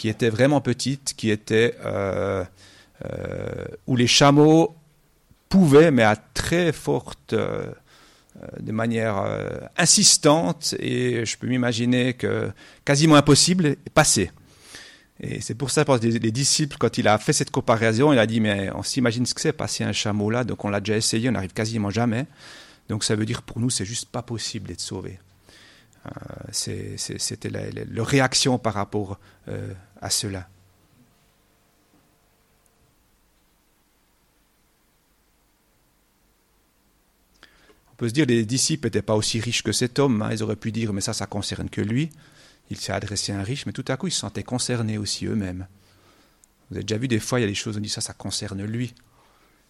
[0.00, 2.42] qui était vraiment petite, qui était euh,
[3.86, 4.74] où les chameaux
[5.50, 7.66] pouvaient, mais à très forte euh,
[8.58, 12.50] de manière euh, insistante et je peux m'imaginer que
[12.86, 14.30] quasiment impossible passer.
[15.20, 18.26] Et c'est pour ça que les, disciples, quand il a fait cette comparaison, il a
[18.26, 20.96] dit mais on s'imagine ce que c'est passer un chameau là, donc on l'a déjà
[20.96, 22.24] essayé, on n'arrive quasiment jamais.
[22.88, 25.18] Donc ça veut dire pour nous c'est juste pas possible d'être sauvé.
[26.06, 26.10] Euh,
[26.52, 29.18] c'était leur réaction par rapport
[30.00, 30.48] à cela.
[38.00, 40.22] peut se dire les disciples n'étaient pas aussi riches que cet homme.
[40.22, 40.30] Hein.
[40.32, 42.08] Ils auraient pu dire, mais ça, ça concerne que lui.
[42.70, 45.26] Il s'est adressé à un riche, mais tout à coup, ils se sentaient concernés aussi
[45.26, 45.66] eux-mêmes.
[46.70, 48.14] Vous avez déjà vu des fois, il y a des choses, on dit ça, ça
[48.14, 48.94] concerne lui.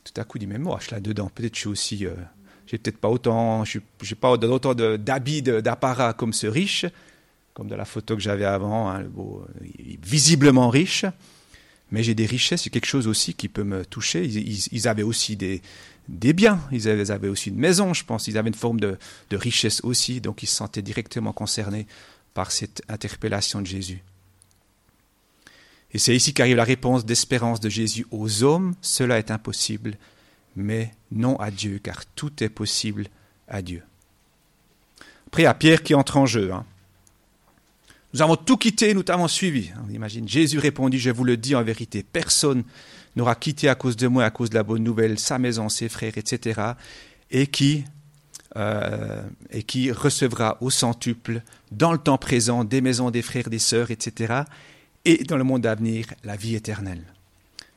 [0.05, 1.29] Tout à coup, il dit, mais moi, je suis là-dedans.
[1.35, 2.07] Peut-être je suis aussi.
[2.07, 2.15] Euh,
[2.67, 3.65] j'ai peut-être pas autant.
[3.65, 6.87] Je n'ai pas autant d'habits, d'apparat comme ce riche,
[7.61, 9.05] comme dans la photo que j'avais avant, hein,
[10.03, 11.05] visiblement riche.
[11.91, 14.25] Mais j'ai des richesses, c'est quelque chose aussi qui peut me toucher.
[14.25, 15.61] ils avaient aussi des,
[16.09, 16.59] des biens.
[16.73, 18.29] Ils avaient, aussi une maison, je pense.
[18.29, 18.97] Ils avaient une forme de,
[19.31, 20.23] richesse aussi.
[20.23, 21.87] Donc ils se sentaient directement concernés
[22.33, 24.03] par cette interpellation de Jésus.
[25.93, 28.75] Et c'est ici qu'arrive la réponse d'espérance de Jésus aux hommes.
[28.81, 29.99] Cela est impossible,
[30.57, 33.09] mais non à Dieu, car tout est possible
[33.49, 33.83] à Dieu.
[35.27, 36.55] Après, à Pierre qui entre en jeu.
[36.55, 36.65] Hein.
[38.13, 39.71] Nous avons tout quitté, nous t'avons suivi.
[39.87, 40.29] On imagine.
[40.29, 42.65] Jésus répondit, je vous le dis en vérité, personne
[43.17, 45.89] n'aura quitté à cause de moi, à cause de la bonne nouvelle, sa maison, ses
[45.89, 46.61] frères, etc.,
[47.31, 47.85] et qui,
[48.57, 53.59] euh, et qui recevra au centuple, dans le temps présent, des maisons, des frères, des
[53.59, 54.43] sœurs, etc.,
[55.05, 57.05] et dans le monde à venir, la vie éternelle.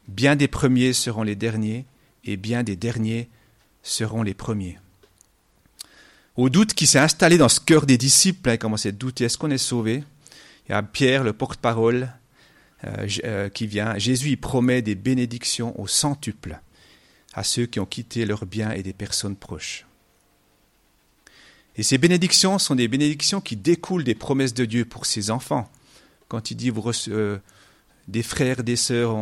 [0.07, 1.85] Bien des premiers seront les derniers,
[2.25, 3.29] et bien des derniers
[3.83, 4.77] seront les premiers.
[6.35, 9.37] Au doute qui s'est installé dans ce cœur des disciples, hein, commencé à douter, est-ce
[9.37, 10.03] qu'on est sauvé?
[10.67, 12.13] Il y a Pierre, le porte-parole,
[12.85, 16.59] euh, euh, qui vient, Jésus promet des bénédictions au centuple
[17.33, 19.85] à ceux qui ont quitté leurs biens et des personnes proches.
[21.75, 25.69] Et ces bénédictions sont des bénédictions qui découlent des promesses de Dieu pour ses enfants.
[26.27, 27.39] Quand il dit vous euh,
[28.07, 29.17] des frères, des sœurs,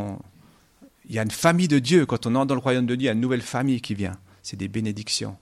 [1.08, 2.06] il y a une famille de Dieu.
[2.06, 3.95] Quand on entre dans le royaume de Dieu, il y a une nouvelle famille qui
[3.95, 4.17] vient.
[4.43, 5.38] C'est des bénédictions.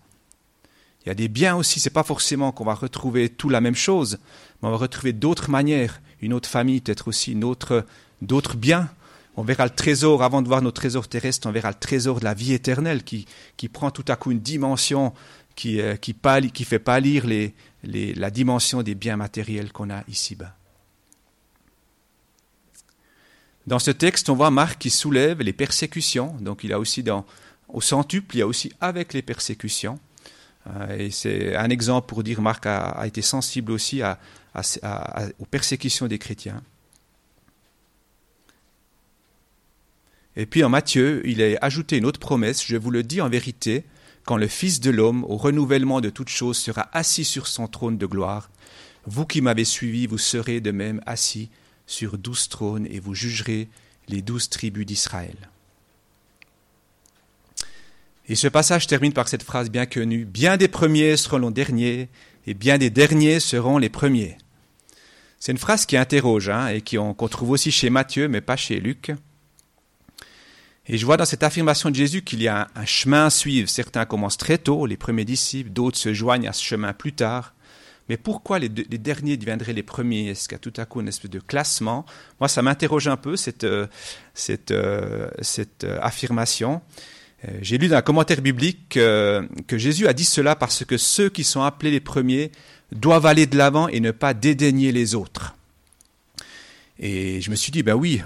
[1.06, 1.80] Il y a des biens aussi.
[1.80, 4.20] C'est pas forcément qu'on va retrouver tout la même chose,
[4.62, 6.02] mais on va retrouver d'autres manières.
[6.22, 7.86] Une autre famille, peut-être aussi une autre
[8.22, 8.90] d'autres biens.
[9.38, 12.26] On verra le trésor, avant de voir nos trésors terrestres, on verra le trésor de
[12.26, 15.14] la vie éternelle qui, qui prend tout à coup une dimension
[15.56, 16.16] qui, euh, qui,
[16.54, 20.56] qui fait pâlir les, la dimension des biens matériels qu'on a ici-bas.
[23.68, 26.36] Dans ce texte, on voit Marc qui soulève les persécutions.
[26.42, 27.26] Donc il a aussi dans,
[27.70, 30.00] au centuple, il y a aussi avec les persécutions.
[30.68, 36.20] Euh, et c'est un exemple pour dire Marc a, été sensible aussi aux persécutions des
[36.20, 36.62] chrétiens.
[40.36, 43.30] Et puis en Matthieu, il a ajouté une autre promesse, je vous le dis en
[43.30, 43.84] vérité,
[44.24, 47.98] quand le Fils de l'homme, au renouvellement de toutes choses, sera assis sur son trône
[47.98, 48.50] de gloire,
[49.06, 51.50] vous qui m'avez suivi, vous serez de même assis
[51.88, 53.68] sur douze trônes et vous jugerez
[54.08, 55.36] les douze tribus d'Israël.
[58.30, 62.10] Et ce passage termine par cette phrase bien connue, Bien des premiers seront les derniers,
[62.46, 64.38] et bien des derniers seront les premiers.
[65.40, 68.80] C'est une phrase qui interroge hein, et qu'on trouve aussi chez Matthieu, mais pas chez
[68.80, 69.12] Luc.
[70.86, 73.68] Et je vois dans cette affirmation de Jésus qu'il y a un, chemin à suivre.
[73.68, 77.56] Certains commencent très tôt, les premiers disciples, d'autres se joignent à ce chemin plus tard.
[78.10, 80.30] Mais pourquoi les, derniers deviendraient les premiers?
[80.30, 82.06] Est-ce qu'il y a tout à coup une espèce de classement?
[82.40, 83.86] Moi, ça m'interroge un peu, cette, euh,
[84.34, 86.82] cette, euh, cette euh, affirmation.
[87.62, 89.48] J'ai lu dans un commentaire biblique que
[89.78, 92.52] Jésus a dit cela parce que ceux qui sont appelés les premiers
[92.92, 95.56] doivent aller de l'avant et ne pas dédaigner les autres.
[97.00, 98.22] Et je me suis dit, ben oui,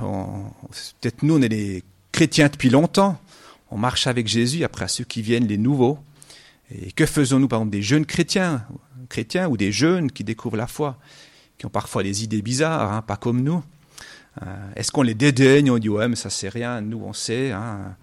[1.01, 3.19] peut-être nous, on est les chrétiens depuis longtemps.
[3.69, 5.99] On marche avec Jésus, après ceux qui viennent, les nouveaux.
[6.71, 8.65] Et que faisons-nous, par exemple, des jeunes chrétiens,
[9.09, 10.97] chrétiens ou des jeunes qui découvrent la foi,
[11.57, 13.63] qui ont parfois des idées bizarres, hein, pas comme nous
[14.41, 17.51] euh, Est-ce qu'on les dédaigne On dit, ouais, mais ça c'est rien, nous on sait.
[17.51, 17.95] Hein.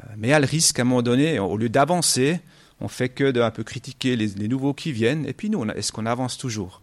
[0.00, 2.40] Euh, mais à le risque, à un moment donné, au lieu d'avancer,
[2.80, 5.26] on fait que de un peu critiquer les, nouveaux qui viennent.
[5.26, 6.82] Et puis nous, est-ce qu'on avance toujours?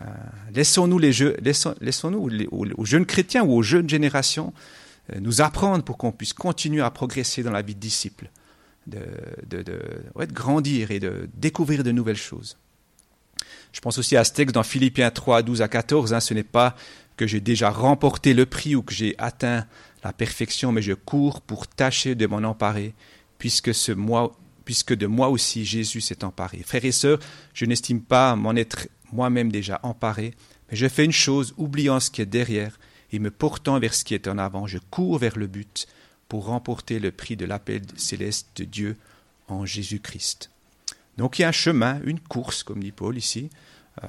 [0.00, 0.04] Euh,
[0.54, 4.52] Laissons-nous les jeux, laissons, nous aux, jeunes chrétiens ou aux jeunes générations
[5.12, 8.30] euh, nous apprendre pour qu'on puisse continuer à progresser dans la vie de disciple,
[8.86, 9.00] de,
[10.32, 12.56] grandir et de découvrir de nouvelles choses.
[13.72, 16.12] Je pense aussi à ce texte dans Philippiens 3, 12 à 14.
[16.12, 16.76] Hein, ce n'est pas
[17.16, 19.66] que j'ai déjà remporté le prix ou que j'ai atteint
[20.02, 22.94] la perfection, mais je cours pour tâcher de m'en emparer,
[23.38, 26.62] puisque, de moi aussi Jésus s'est emparé.
[26.64, 27.18] Frères et sœurs,
[27.54, 30.34] je n'estime pas m'en être moi-même déjà emparé,
[30.70, 32.78] mais je fais une chose, oubliant ce qui est derrière
[33.12, 35.86] et me portant vers ce qui est en avant, je cours vers le but
[36.28, 38.96] pour remporter le prix de l'appel céleste de Dieu
[39.48, 40.50] en Jésus-Christ.
[41.18, 43.50] Donc il y a un chemin, une course, comme dit Paul ici.
[44.02, 44.06] Euh,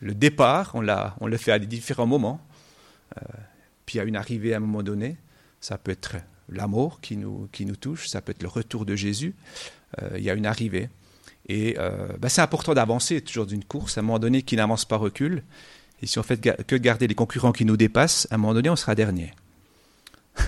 [0.00, 0.86] le départ, on,
[1.20, 2.40] on le fait à différents moments,
[3.18, 3.22] euh,
[3.86, 5.16] puis il y a une arrivée à un moment donné.
[5.60, 6.16] Ça peut être
[6.48, 9.34] l'amour qui nous, qui nous touche, ça peut être le retour de Jésus.
[10.02, 10.88] Euh, il y a une arrivée.
[11.48, 11.76] Et
[12.18, 15.44] ben, c'est important d'avancer toujours d'une course, à un moment donné qui n'avance pas recule.
[16.02, 18.68] Et si on fait que garder les concurrents qui nous dépassent, à un moment donné,
[18.68, 19.32] on sera dernier.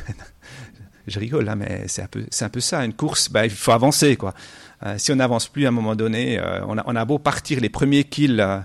[1.06, 2.84] je rigole, hein, mais c'est un, peu, un peu ça.
[2.84, 4.16] Une course, bah, il faut avancer.
[4.16, 4.34] Quoi.
[4.84, 7.68] Euh, si on n'avance plus à un moment donné, euh, on, a, beau partir les
[7.68, 8.40] premiers kills.
[8.40, 8.58] Euh,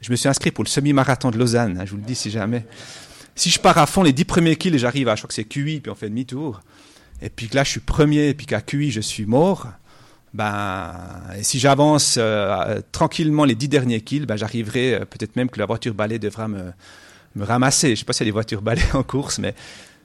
[0.00, 2.30] je me suis inscrit pour le semi-marathon de Lausanne, hein, je vous le dis si
[2.30, 2.66] jamais.
[3.36, 5.34] Si je pars à fond les dix premiers kills et j'arrive à, je crois que
[5.34, 6.60] c'est QI, puis on fait demi-tour,
[7.20, 9.68] et puis que là je suis premier, et puis qu'à QI je suis mort,
[10.34, 10.92] ben,
[11.42, 15.66] si j'avance euh, tranquillement les dix derniers kills, ben, j'arriverai euh, peut-être même que la
[15.66, 16.72] voiture balai devra me,
[17.38, 17.88] ramasser.
[17.88, 19.54] Je ne sais pas s'il y a des voitures balais en course, mais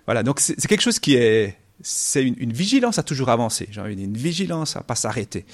[0.05, 0.21] voilà.
[0.21, 3.67] Donc c'est quelque chose qui est, c'est une, vigilance à toujours avancer.
[3.71, 5.45] J'ai envie une vigilance à pas s'arrêter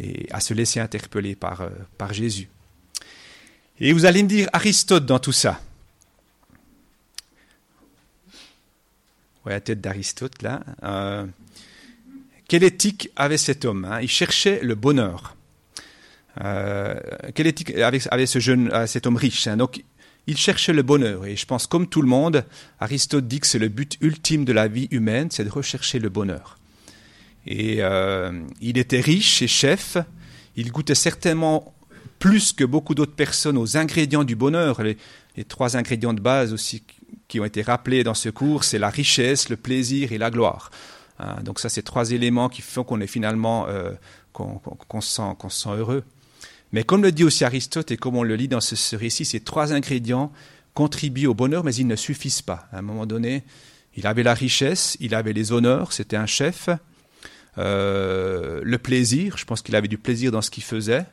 [0.00, 1.68] et à se laisser interpeller par, euh,
[1.98, 2.48] par Jésus.
[3.80, 5.60] Et vous allez me dire Aristote dans tout ça.
[9.48, 10.62] Ouais, la tête d'Aristote là.
[12.48, 14.00] Quelle éthique avait cet homme hein?
[14.00, 15.36] Il cherchait le bonheur.
[16.42, 16.94] Euh,
[17.34, 19.56] quelle éthique avait, ce jeune, euh, cet homme riche hein?
[19.56, 19.84] Donc,
[20.26, 21.26] il cherchait le bonheur.
[21.26, 22.44] Et je pense, comme tout le monde,
[22.80, 26.08] Aristote dit que c'est le but ultime de la vie humaine, c'est de rechercher le
[26.08, 26.58] bonheur.
[27.46, 29.96] Et euh, il était riche et chef.
[30.56, 31.74] Il goûtait certainement
[32.18, 34.82] plus que beaucoup d'autres personnes aux ingrédients du bonheur.
[34.82, 34.96] Les,
[35.46, 36.82] trois ingrédients de base aussi
[37.28, 40.70] qui ont été rappelés dans ce cours, c'est la richesse, le plaisir et la gloire.
[41.20, 43.92] Hein, donc ça, c'est trois éléments qui font qu'on est finalement euh,
[44.32, 46.04] qu'on se, sent heureux.
[46.72, 49.40] Mais comme le dit aussi Aristote et comme on le lit dans ce, récit, ces
[49.40, 50.32] trois ingrédients
[50.74, 52.68] contribuent au bonheur, mais ils ne suffisent pas.
[52.72, 53.42] À un moment donné,
[53.96, 56.68] il avait la richesse, il avait les honneurs, c'était un chef.
[57.56, 61.04] Euh, le plaisir, je pense qu'il avait du plaisir dans ce qu'il faisait.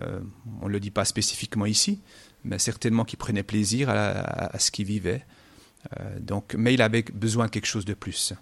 [0.00, 0.20] Euh,
[0.60, 2.00] on ne le dit pas spécifiquement ici,
[2.44, 5.24] mais certainement qu'il prenait plaisir à, ce qu'il vivait.
[6.20, 8.34] donc, mais il avait besoin de quelque chose de plus.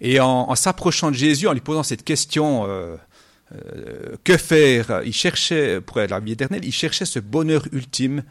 [0.00, 2.96] Et en, s'approchant de Jésus, en lui posant cette question, euh,
[3.52, 5.02] euh, que faire?
[5.04, 8.22] Il cherchait, pour la vie éternelle, il cherchait ce bonheur ultime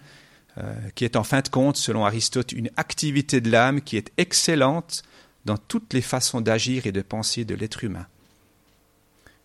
[0.57, 4.11] euh, qui est en fin de compte, selon Aristote, une activité de l'âme qui est
[4.17, 5.03] excellente
[5.45, 8.07] dans toutes les façons d'agir et de penser de l'être humain.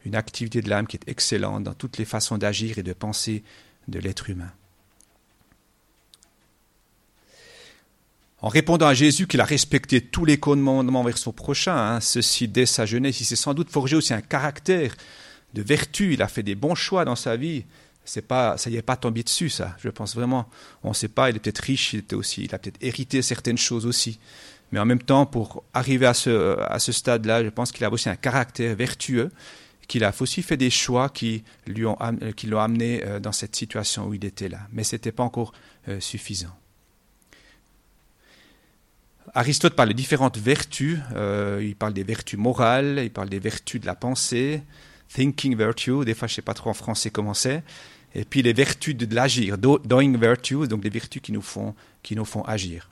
[0.05, 3.43] Une activité de l'âme qui est excellente dans toutes les façons d'agir et de penser
[3.88, 4.53] de l'être humain.
[8.43, 12.49] en répondant à Jésus qu'il a respecté tous les commandements vers son prochain, hein, ceci
[12.49, 14.95] dès sa jeunesse, il s'est sans doute forgé aussi un caractère
[15.55, 17.65] de vertu, il a fait des bons choix dans sa vie.
[18.05, 18.21] Ça
[18.67, 19.77] y est pas tombé dessus, ça.
[19.79, 20.49] Je pense vraiment.
[20.83, 21.31] On ne sait pas.
[21.31, 24.19] Il est peut-être riche, il était aussi, il a peut-être hérité certaines choses aussi.
[24.73, 27.91] Mais en même temps, pour arriver à ce, à ce stade-là, je pense qu'il a
[27.91, 29.31] aussi un caractère vertueux,
[29.92, 31.98] qu'il a aussi fait des choix qui lui ont,
[32.35, 34.61] qui l'ont amené euh, dans cette situation où il était là.
[34.72, 35.52] Mais c'était pas encore
[35.87, 36.57] euh, suffisant.
[39.35, 40.98] Aristote parle de différentes vertus.
[41.14, 44.62] Euh, il parle des vertus morales, il parle des vertus de la pensée,
[45.14, 46.07] thinking virtue.
[46.07, 47.62] Des fois, je ne sais pas trop en français comment c'est.
[48.14, 52.16] Et puis les vertus de l'agir, doing virtues, donc des vertus qui nous font, qui
[52.16, 52.88] nous font agir.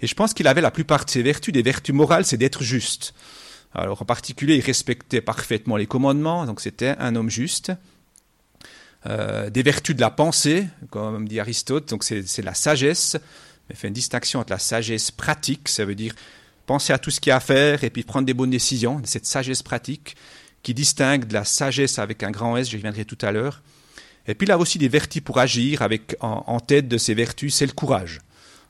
[0.00, 1.52] Et je pense qu'il avait la plupart de ses vertus.
[1.52, 3.12] Des vertus morales, c'est d'être juste.
[3.82, 7.72] Alors en particulier, il respectait parfaitement les commandements, donc c'était un homme juste.
[9.06, 13.16] Euh, des vertus de la pensée, comme dit Aristote, donc c'est la sagesse.
[13.70, 16.14] Il fait une distinction entre la sagesse pratique, ça veut dire
[16.66, 19.00] penser à tout ce qu'il y a à faire et puis prendre des bonnes décisions,
[19.04, 20.16] cette sagesse pratique
[20.62, 23.62] qui distingue de la sagesse avec un grand S, j'y reviendrai tout à l'heure.
[24.26, 27.54] Et puis il a aussi des vertus pour agir, avec en, tête de ces vertus,
[27.54, 28.20] c'est le courage.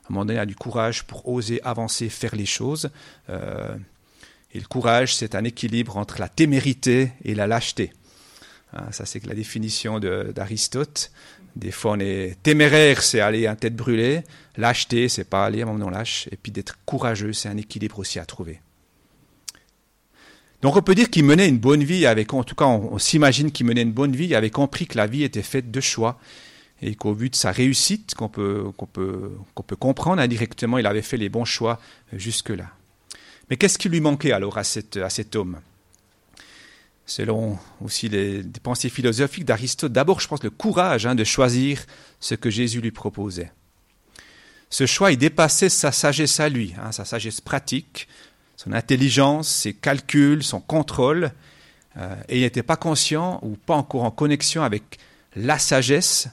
[0.03, 2.89] À un moment donné, il a du courage pour oser avancer, faire les choses.
[3.29, 3.75] Euh,
[4.53, 7.93] et le courage, c'est un équilibre entre la témérité et la lâcheté.
[8.73, 11.11] Hein, ça, c'est la définition d'Aristote.
[11.55, 14.23] Des fois, on est téméraire, c'est aller en tête brûlée.
[14.57, 16.27] Lâcheté, c'est pas aller à un moment lâche.
[16.31, 18.59] Et puis d'être courageux, c'est un équilibre aussi à trouver.
[20.61, 23.65] Donc on peut dire qu'il menait une bonne vie, en tout cas on, s'imagine qu'il
[23.65, 26.19] menait une bonne vie, il avait compris que la vie était faite de choix
[26.81, 28.65] et qu'au vu de sa réussite, qu'on peut
[29.79, 31.79] comprendre indirectement, il avait fait les bons choix
[32.11, 32.73] jusque-là.
[33.49, 35.59] Mais qu'est-ce qui lui manquait alors à, cet homme?
[37.05, 41.83] Selon aussi les, pensées philosophiques d'Aristote, d'abord je pense le courage hein, de choisir
[42.19, 43.51] ce que Jésus lui proposait.
[44.69, 48.07] Ce choix, il dépassait sa sagesse à lui, hein, sa sagesse pratique,
[48.55, 51.31] son intelligence, ses calculs, son contrôle,
[51.97, 54.99] euh, et il n'était pas conscient ou pas encore en connexion avec
[55.35, 56.27] la sagesse.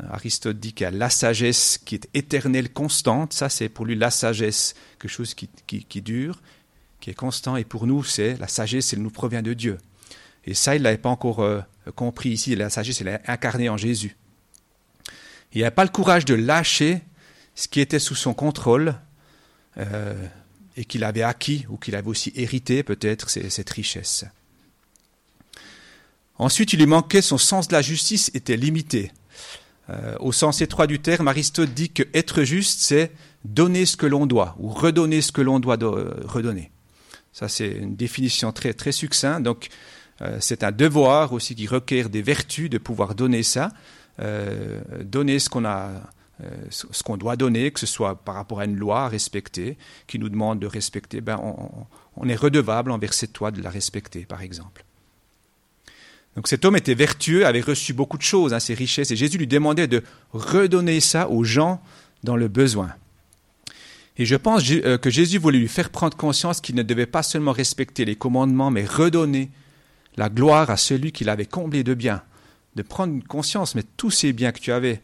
[0.00, 3.32] Euh, Aristote dit qu'il y a la sagesse qui est éternelle, constante.
[3.32, 5.48] Ça, c'est pour lui la sagesse, quelque chose qui,
[6.02, 6.40] dure,
[7.00, 7.56] qui est constant.
[7.56, 9.78] Et pour nous, c'est la sagesse, elle nous provient de Dieu.
[10.44, 11.60] Et ça, il ne l'avait pas encore euh,
[11.94, 12.54] compris ici.
[12.56, 14.16] La sagesse, elle est incarnée en Jésus.
[15.52, 17.02] Il n'avait pas le courage de lâcher
[17.54, 18.94] ce qui était sous son contrôle
[20.76, 24.24] et qu'il avait acquis ou qu'il avait aussi hérité peut-être cette richesse.
[26.38, 29.12] Ensuite, il lui manquait son sens de la justice était limité.
[29.90, 33.12] Euh, au sens étroit du terme, Aristote dit que être juste, c'est
[33.44, 36.70] donner ce que l'on doit ou redonner ce que l'on doit euh, redonner.
[37.32, 39.42] Ça, c'est une définition très très succincte.
[39.42, 39.68] Donc,
[40.20, 43.70] euh, c'est un devoir aussi qui requiert des vertus de pouvoir donner ça,
[45.02, 45.92] donner ce qu'on a
[46.68, 50.18] ce qu'on doit donner, que ce soit par rapport à une loi à respecter, qui
[50.18, 51.40] nous demande de respecter, ben
[52.16, 54.84] on, est redevable envers cette loi de la respecter, par exemple.
[56.36, 59.38] Donc cet homme était vertueux, avait reçu beaucoup de choses, hein, ses richesses, et Jésus
[59.38, 61.82] lui demandait de redonner ça aux gens
[62.22, 62.92] dans le besoin.
[64.16, 67.22] Et je pense euh, que Jésus voulait lui faire prendre conscience qu'il ne devait pas
[67.22, 69.50] seulement respecter les commandements, mais redonner
[70.16, 72.22] la gloire à celui qui l'avait comblé de biens.
[72.76, 75.00] De prendre conscience, mais tous ces biens que tu avais,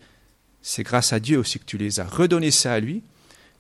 [0.63, 2.05] c'est grâce à Dieu aussi que tu les as.
[2.05, 3.03] redonnés ça à lui,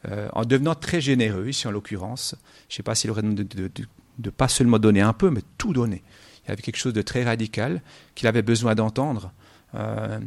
[0.08, 2.34] euh, en devenant très généreux, ici en l'occurrence.
[2.68, 3.70] Je ne sais pas s'il aurait de, de,
[4.18, 6.02] de, pas seulement donner un peu, mais tout donner.
[6.46, 7.82] Il y avait quelque chose de très radical
[8.14, 9.32] qu'il avait besoin d'entendre.
[9.74, 10.18] Euh,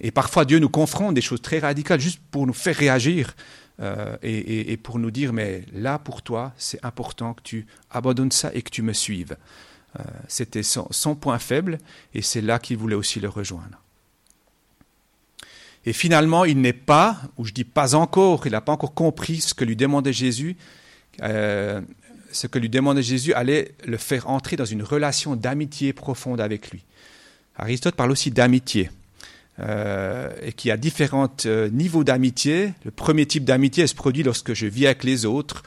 [0.00, 3.34] et parfois, Dieu nous confronte des choses très radicales juste pour nous faire réagir
[3.80, 8.50] euh, et, pour nous dire, mais là, pour toi, c'est important que tu abandonnes ça
[8.54, 9.36] et que tu me suives.
[10.28, 11.78] C'était son point faible
[12.14, 13.80] et c'est là qu'il voulait aussi le rejoindre.
[15.86, 19.40] Et finalement, il n'est pas, ou je dis pas encore, il n'a pas encore compris
[19.40, 20.56] ce que lui demandait Jésus.
[21.22, 21.80] Euh,
[22.32, 26.70] ce que lui demandait Jésus allait le faire entrer dans une relation d'amitié profonde avec
[26.70, 26.84] lui.
[27.56, 28.90] Aristote parle aussi d'amitié.
[29.58, 32.72] Euh, et qu'il y a différents euh, niveaux d'amitié.
[32.84, 35.64] Le premier type d'amitié se produit lorsque je vis avec les autres,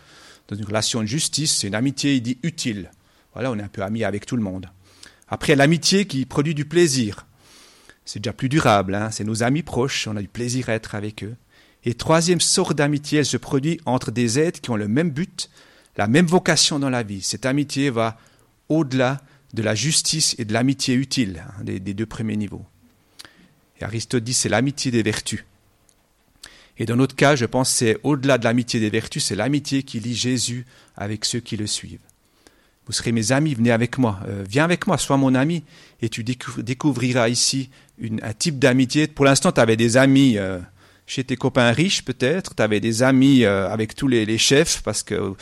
[0.47, 1.57] dans une relation de justice.
[1.57, 2.89] C'est une amitié, il dit, utile.
[3.33, 4.67] Voilà, on est un peu amis avec tout le monde.
[5.27, 7.27] Après, l'amitié qui produit du plaisir
[8.05, 9.09] c'est déjà plus durable, hein.
[9.11, 11.35] c'est nos amis proches, on a du plaisir à être avec eux.
[11.85, 15.49] Et troisième sorte d'amitié, elle se produit entre des êtres qui ont le même but,
[15.97, 17.21] la même vocation dans la vie.
[17.21, 18.17] Cette amitié va
[18.69, 19.21] au-delà
[19.53, 22.65] de la justice et de l'amitié utile, hein, des, deux premiers niveaux.
[23.79, 25.45] Et Aristote dit c'est l'amitié des vertus.
[26.79, 29.99] Et dans notre cas, je pense c'est au-delà de l'amitié des vertus, c'est l'amitié qui
[29.99, 30.65] lie Jésus
[30.97, 31.99] avec ceux qui le suivent.
[32.85, 35.63] Vous serez mes amis, venez avec moi, euh, viens avec moi, sois mon ami,
[36.01, 37.69] et tu découvriras ici
[38.01, 39.07] un type d'amitié.
[39.07, 40.59] Pour l'instant, tu avais des amis euh,
[41.05, 45.03] chez tes copains riches, peut-être, tu avais des amis euh, avec tous les, chefs, parce
[45.03, 45.33] que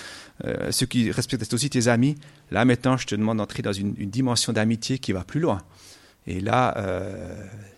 [0.72, 2.16] ceux qui respectent aussi tes amis.
[2.50, 5.62] Là, maintenant, je te demande d'entrer dans une, dimension d'amitié qui va plus loin.
[6.28, 6.76] Et là,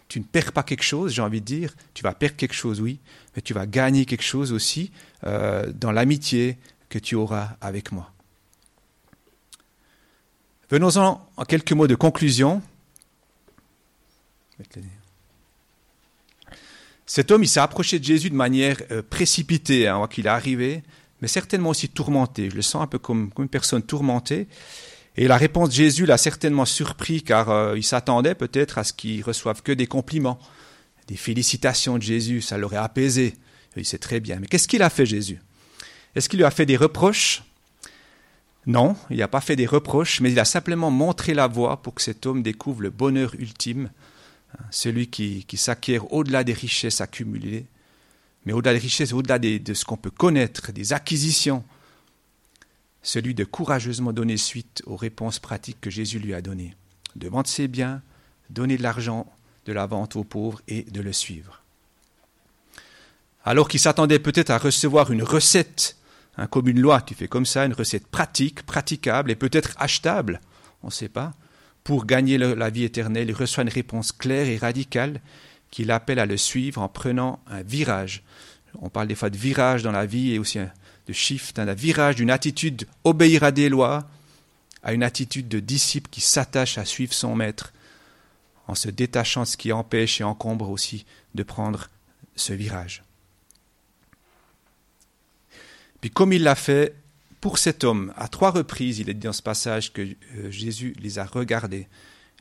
[0.08, 2.80] tu ne perds pas quelque chose, j'ai envie de dire, tu vas perdre quelque chose,
[2.80, 3.00] oui,
[3.36, 4.92] mais tu vas gagner quelque chose aussi
[5.24, 6.58] dans l'amitié
[6.90, 8.14] que tu auras avec moi.
[10.74, 12.64] Venons-en en quelques mots de conclusion.
[17.06, 20.84] Cet homme, il s'est approché de Jésus de manière euh, précipitée, hein, qu'il est arrivé,
[21.24, 22.50] mais certainement aussi tourmenté.
[22.50, 24.46] Je le sens un peu comme, une personne tourmentée.
[25.16, 28.92] Et la réponse de Jésus l'a certainement surpris car euh, il s'attendait peut-être à ce
[28.92, 30.38] qu'il reçoive que des compliments,
[31.08, 32.42] des félicitations de Jésus.
[32.42, 33.36] Ça l'aurait apaisé.
[33.78, 34.40] Il sait très bien.
[34.42, 35.40] Mais qu'est-ce qu'il a fait Jésus?
[36.14, 37.44] Est-ce qu'il lui a fait des reproches?
[38.66, 41.94] Non, il n'a pas fait des reproches, mais il a simplement montré la voie pour
[41.94, 43.92] que cet homme découvre le bonheur ultime,
[44.54, 47.66] hein, celui qui, qui s'acquiert au-delà des richesses accumulées,
[48.46, 51.64] mais au-delà des richesses, au-delà de ce qu'on peut connaître, des acquisitions,
[53.02, 56.76] celui de courageusement donner suite aux réponses pratiques que Jésus lui a données,
[57.16, 58.02] de vendre ses biens,
[58.50, 59.32] donner de l'argent
[59.66, 61.62] de la vente aux pauvres et de le suivre.
[63.46, 65.98] Alors qu'il s'attendait peut-être à recevoir une recette,
[66.38, 70.40] hein, comme une loi, tu fais comme ça, une recette pratique, praticable et peut-être achetable,
[70.82, 71.34] on ne sait pas,
[71.84, 75.20] pour gagner la vie éternelle, il reçoit une réponse claire et radicale
[75.74, 78.22] qui l'appelle à le suivre en prenant un virage.
[78.80, 82.18] On parle des fois de virage dans la vie et aussi de shift, un virage
[82.18, 84.08] d'une attitude obéir à des lois
[84.84, 87.74] à une attitude de disciple qui s'attache à suivre son maître
[88.68, 91.90] en se détachant de ce qui empêche et encombre aussi de prendre
[92.36, 93.04] ce virage.
[96.02, 96.94] Puis comme il l'a fait
[97.42, 100.96] pour cet homme, à trois reprises, il est dit dans ce passage que euh, Jésus
[101.00, 101.88] les a regardés,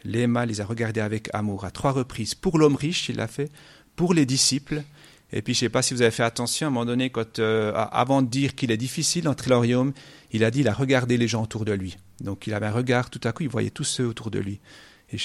[0.04, 2.34] Les a regardés avec amour, à trois reprises.
[2.34, 3.50] Pour l'homme riche, il l'a fait,
[3.94, 4.82] pour les disciples,
[5.32, 7.10] et puis je ne sais pas si vous avez fait attention, à un moment donné,
[7.10, 9.92] quand, euh, avant de dire qu'il est difficile d'entrer dans le royaume,
[10.32, 11.96] il a dit, il a regardé les gens autour de lui.
[12.20, 14.60] Donc il avait un regard, tout à coup, il voyait tous ceux autour de lui.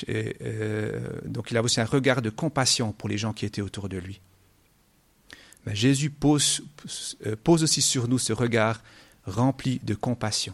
[0.07, 3.61] Et, euh, donc il avait aussi un regard de compassion pour les gens qui étaient
[3.61, 4.21] autour de lui.
[5.65, 8.81] Ben, Jésus euh, pose aussi sur nous ce regard
[9.25, 10.53] rempli de compassion.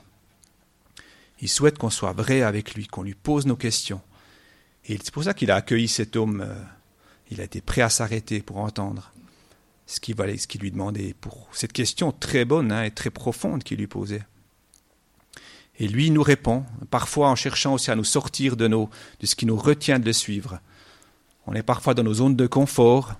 [1.41, 4.01] Il souhaite qu'on soit vrai avec lui, qu'on lui pose nos questions.
[4.86, 6.41] Et c'est pour ça qu'il a accueilli cet homme.
[6.41, 6.53] Euh,
[7.31, 9.11] il a été prêt à s'arrêter pour entendre
[9.86, 13.79] ce qu'il ce lui demandait, pour cette question très bonne hein, et très profonde qu'il
[13.79, 14.23] lui posait.
[15.79, 19.36] Et lui nous répond, parfois en cherchant aussi à nous sortir de, nos, de ce
[19.36, 20.59] qui nous retient de le suivre.
[21.47, 23.15] On est parfois dans nos zones de confort,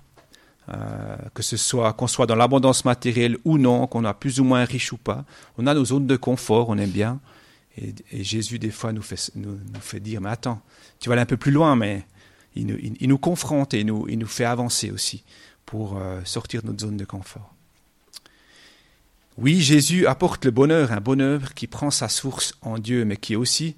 [0.72, 4.44] euh, que ce soit qu'on soit dans l'abondance matérielle ou non, qu'on a plus ou
[4.44, 5.24] moins riche ou pas.
[5.58, 7.20] On a nos zones de confort, on aime bien.
[7.76, 10.62] Et, Jésus, des fois, nous fait, dire, mais attends,
[11.00, 12.06] tu vas aller un peu plus loin, mais
[12.54, 12.66] il
[13.08, 15.24] nous, confronte et il nous, fait avancer aussi
[15.66, 17.52] pour euh, sortir de notre zone de confort.
[19.36, 23.32] Oui, Jésus apporte le bonheur, un bonheur qui prend sa source en Dieu, mais qui
[23.32, 23.74] est aussi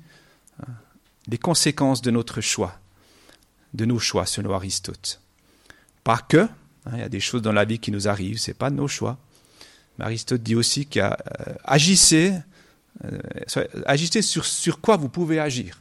[0.61, 0.73] hein,
[1.29, 2.79] des conséquences de notre choix,
[3.73, 5.23] de nos choix, selon Aristote.
[6.05, 6.47] Pas que,
[6.87, 8.71] Hein, il y a des choses dans la vie qui nous arrivent, ce n'est pas
[8.71, 9.19] de nos choix.
[9.99, 11.17] Mais Aristote dit aussi qu'agissez
[11.49, 12.35] euh, agissez
[13.47, 15.81] sur, sur quoi vous pouvez agir.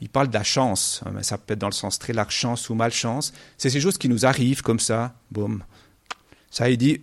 [0.00, 2.34] Il parle de la chance, hein, mais ça peut être dans le sens très large,
[2.34, 3.32] chance ou malchance.
[3.56, 5.64] C'est ces choses qui nous arrivent comme ça, boum.
[6.50, 7.00] Ça, il dit,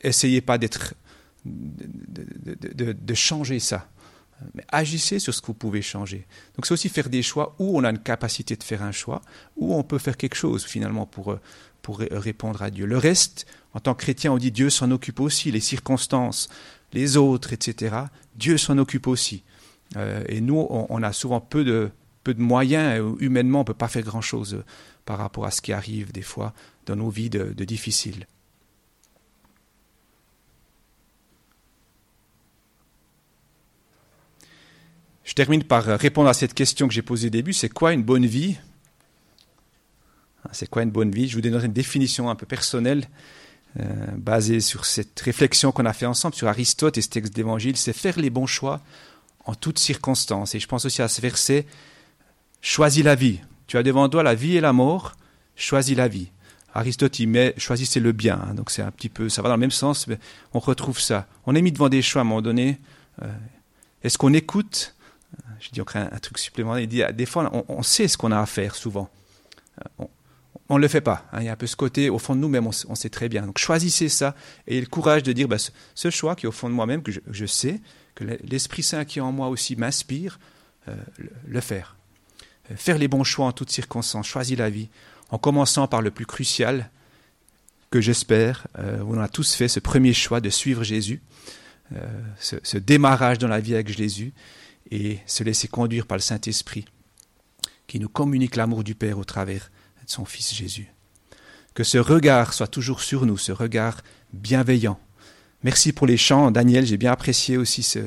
[0.00, 0.94] essayez pas d'être,
[1.44, 3.88] de, changer ça.
[4.54, 6.26] Mais agissez sur ce que vous pouvez changer.
[6.54, 9.22] Donc c'est aussi faire des choix où on a une capacité de faire un choix,
[9.56, 11.36] où on peut faire quelque chose finalement pour,
[11.82, 12.86] pour répondre à Dieu.
[12.86, 16.48] Le reste, en tant que chrétien, on dit Dieu s'en occupe aussi, les circonstances,
[16.92, 17.96] les autres, etc.
[18.36, 19.42] Dieu s'en occupe aussi.
[19.96, 21.90] Euh, et nous, on, a souvent peu de,
[22.36, 24.64] moyens, humainement, on ne peut pas faire grand-chose euh,
[25.04, 26.54] par rapport à ce qui arrive des fois
[26.86, 28.26] dans nos vies de, de difficiles.
[35.24, 38.02] Je termine par répondre à cette question que j'ai posée au début, c'est quoi une
[38.02, 38.58] bonne vie?
[40.52, 41.28] C'est quoi une bonne vie?
[41.28, 43.08] Je vous donnerai une définition un peu personnelle
[43.80, 43.84] euh,
[44.16, 47.76] basée sur cette réflexion qu'on a fait ensemble sur Aristote et ce texte d'évangile.
[47.76, 48.80] C'est faire les bons choix
[49.46, 50.54] en toutes circonstances.
[50.54, 51.66] Et je pense aussi à ce verset
[52.60, 53.40] choisis la vie.
[53.66, 55.16] Tu as devant toi la vie et la mort.
[55.56, 56.30] Choisis la vie.
[56.74, 58.40] Aristote y met choisissez le bien.
[58.40, 58.54] Hein.
[58.54, 60.18] donc c'est un petit peu, ça va dans le même sens, mais
[60.52, 61.26] on retrouve ça.
[61.46, 62.80] On est mis devant des choix à un moment donné.
[63.22, 63.26] Euh,
[64.02, 64.94] est-ce qu'on écoute
[65.60, 66.82] Je dis encore un, truc supplémentaire.
[66.82, 69.08] Il dit des fois on, sait ce qu'on a à faire souvent.
[70.00, 70.04] Euh,
[70.68, 71.26] on ne le fait pas.
[71.32, 71.40] Hein.
[71.40, 73.42] Il y a un peu ce côté, au fond de nous-mêmes, on, sait très bien.
[73.42, 74.34] Donc choisissez ça
[74.66, 77.12] et le courage de dire, bah, ce, choix qui est au fond de moi-même, que
[77.12, 77.80] je, sais,
[78.14, 80.38] que l'Esprit Saint qui est en moi aussi m'inspire,
[80.88, 80.94] euh,
[81.46, 81.96] le, faire.
[82.70, 84.88] Euh, faire les bons choix en toutes circonstances, choisir la vie,
[85.30, 86.90] en commençant par le plus crucial,
[87.90, 91.22] que j'espère, euh, on a tous fait ce premier choix de suivre Jésus,
[92.40, 94.32] ce, ce démarrage dans la vie avec Jésus,
[94.90, 96.86] et se laisser conduire par le Saint-Esprit,
[97.86, 99.70] qui nous communique l'amour du Père au travers
[100.04, 100.92] de son Fils Jésus.
[101.74, 104.02] Que ce regard soit toujours sur nous, ce regard
[104.32, 104.98] bienveillant.
[105.62, 108.00] Merci pour les chants, Daniel, j'ai bien apprécié aussi ce,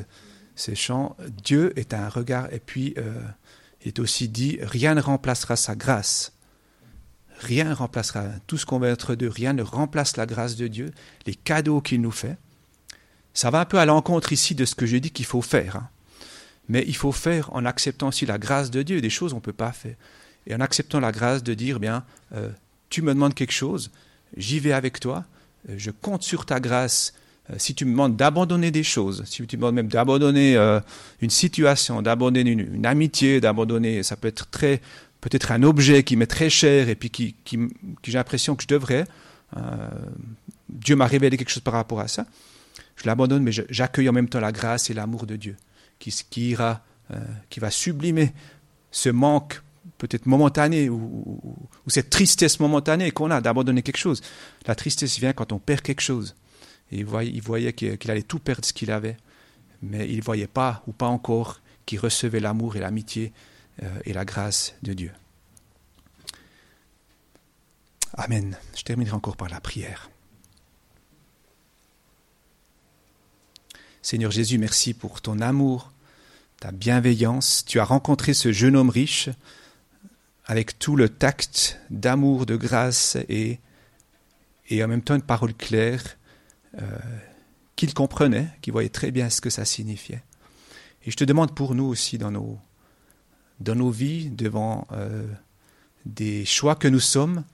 [0.54, 1.16] ces chants.
[1.44, 3.12] Dieu est un regard, et puis euh,
[3.82, 6.32] il est aussi dit, rien ne remplacera sa grâce.
[7.40, 10.66] Rien ne remplacera tout ce qu'on va être de rien ne remplace la grâce de
[10.66, 10.92] Dieu,
[11.26, 12.36] les cadeaux qu'il nous fait.
[13.34, 15.76] Ça va un peu à l'encontre ici de ce que j'ai dit qu'il faut faire.
[15.76, 15.88] Hein.
[16.68, 19.00] Mais il faut faire en acceptant aussi la grâce de Dieu.
[19.00, 19.94] Des choses on ne peut pas faire.
[20.48, 22.48] Et en acceptant la grâce de dire, bien, euh,
[22.88, 23.90] tu me demandes quelque chose,
[24.36, 25.24] j'y vais avec toi,
[25.68, 27.12] euh, je compte sur ta grâce.
[27.50, 30.56] Euh, si tu me demandes d'abandonner des choses, si tu me demandes même d'abandonner
[31.20, 34.80] une situation, d'abandonner une, amitié, d'abandonner, ça peut être très,
[35.20, 37.58] peut-être un objet qui m'est très cher et puis qui, qui,
[38.02, 39.04] j'ai l'impression que je devrais.
[40.68, 42.26] Dieu m'a révélé quelque chose par rapport à ça.
[42.96, 45.56] Je l'abandonne, mais j'accueille en même temps la grâce et l'amour de Dieu
[45.98, 46.82] qui, qui ira,
[47.48, 48.32] qui va sublimer
[48.90, 49.62] ce manque
[49.98, 51.40] peut-être momentané ou,
[51.88, 54.22] cette tristesse momentanée qu'on a d'abandonner quelque chose.
[54.66, 56.34] La tristesse vient quand on perd quelque chose.
[56.90, 57.04] Et il
[57.42, 59.16] voyait, qu'il allait tout perdre ce qu'il avait,
[59.82, 63.32] mais il ne voyait pas, ou pas encore, qu'il recevait l'amour et l'amitié
[63.82, 65.12] euh, et la grâce de Dieu.
[68.14, 68.56] Amen.
[68.76, 70.10] Je terminerai encore par la prière.
[74.02, 75.92] Seigneur Jésus, merci pour ton amour,
[76.60, 77.64] ta bienveillance.
[77.66, 79.28] Tu as rencontré ce jeune homme riche
[80.48, 83.60] avec tout le tact d'amour, de grâce et,
[84.70, 86.02] et en même temps une parole claire
[86.80, 86.98] euh,
[87.76, 90.22] qu'il comprenait, qu'il voyait très bien ce que ça signifiait.
[91.04, 92.58] Et je te demande pour nous aussi dans nos,
[93.60, 95.26] dans nos vies, devant euh,
[96.06, 97.44] des choix que nous sommes,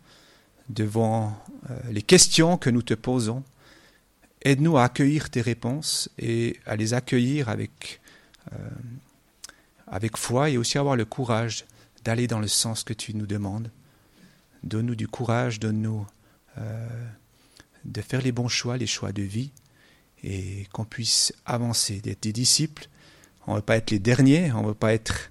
[0.68, 1.36] devant
[1.70, 3.42] euh, les questions que nous te posons,
[4.42, 8.00] aide-nous à accueillir tes réponses et à les accueillir avec,
[9.86, 11.64] avec foi et aussi avoir le courage
[12.04, 13.70] d'aller dans le sens que tu nous demandes.
[14.62, 16.06] Donne-nous du courage, donne-nous
[16.58, 16.88] euh,
[17.84, 19.50] de faire les bons choix, les choix de vie,
[20.22, 22.88] et qu'on puisse avancer, d'être des disciples.
[23.46, 25.30] On ne veut pas être les derniers, on ne veut pas être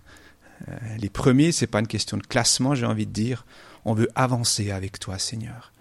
[0.67, 3.45] euh, les premiers, ce n'est pas une question de classement, j'ai envie de dire.
[3.85, 5.71] On veut avancer avec toi, Seigneur.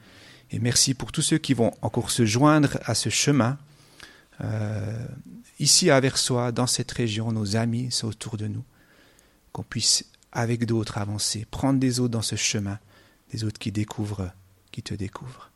[0.51, 3.59] Et merci pour tous ceux qui vont encore se joindre à ce chemin.
[4.43, 5.07] Euh,
[5.59, 8.65] ici à Versoix, dans cette région, nos amis sont autour de nous.
[9.53, 12.79] Qu'on puisse avec d'autres avancer, prendre des autres dans ce chemin,
[13.33, 14.33] des autres qui découvrent,
[14.71, 15.51] qui te découvrent.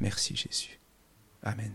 [0.00, 0.78] Merci Jésus.
[1.42, 1.72] Amen.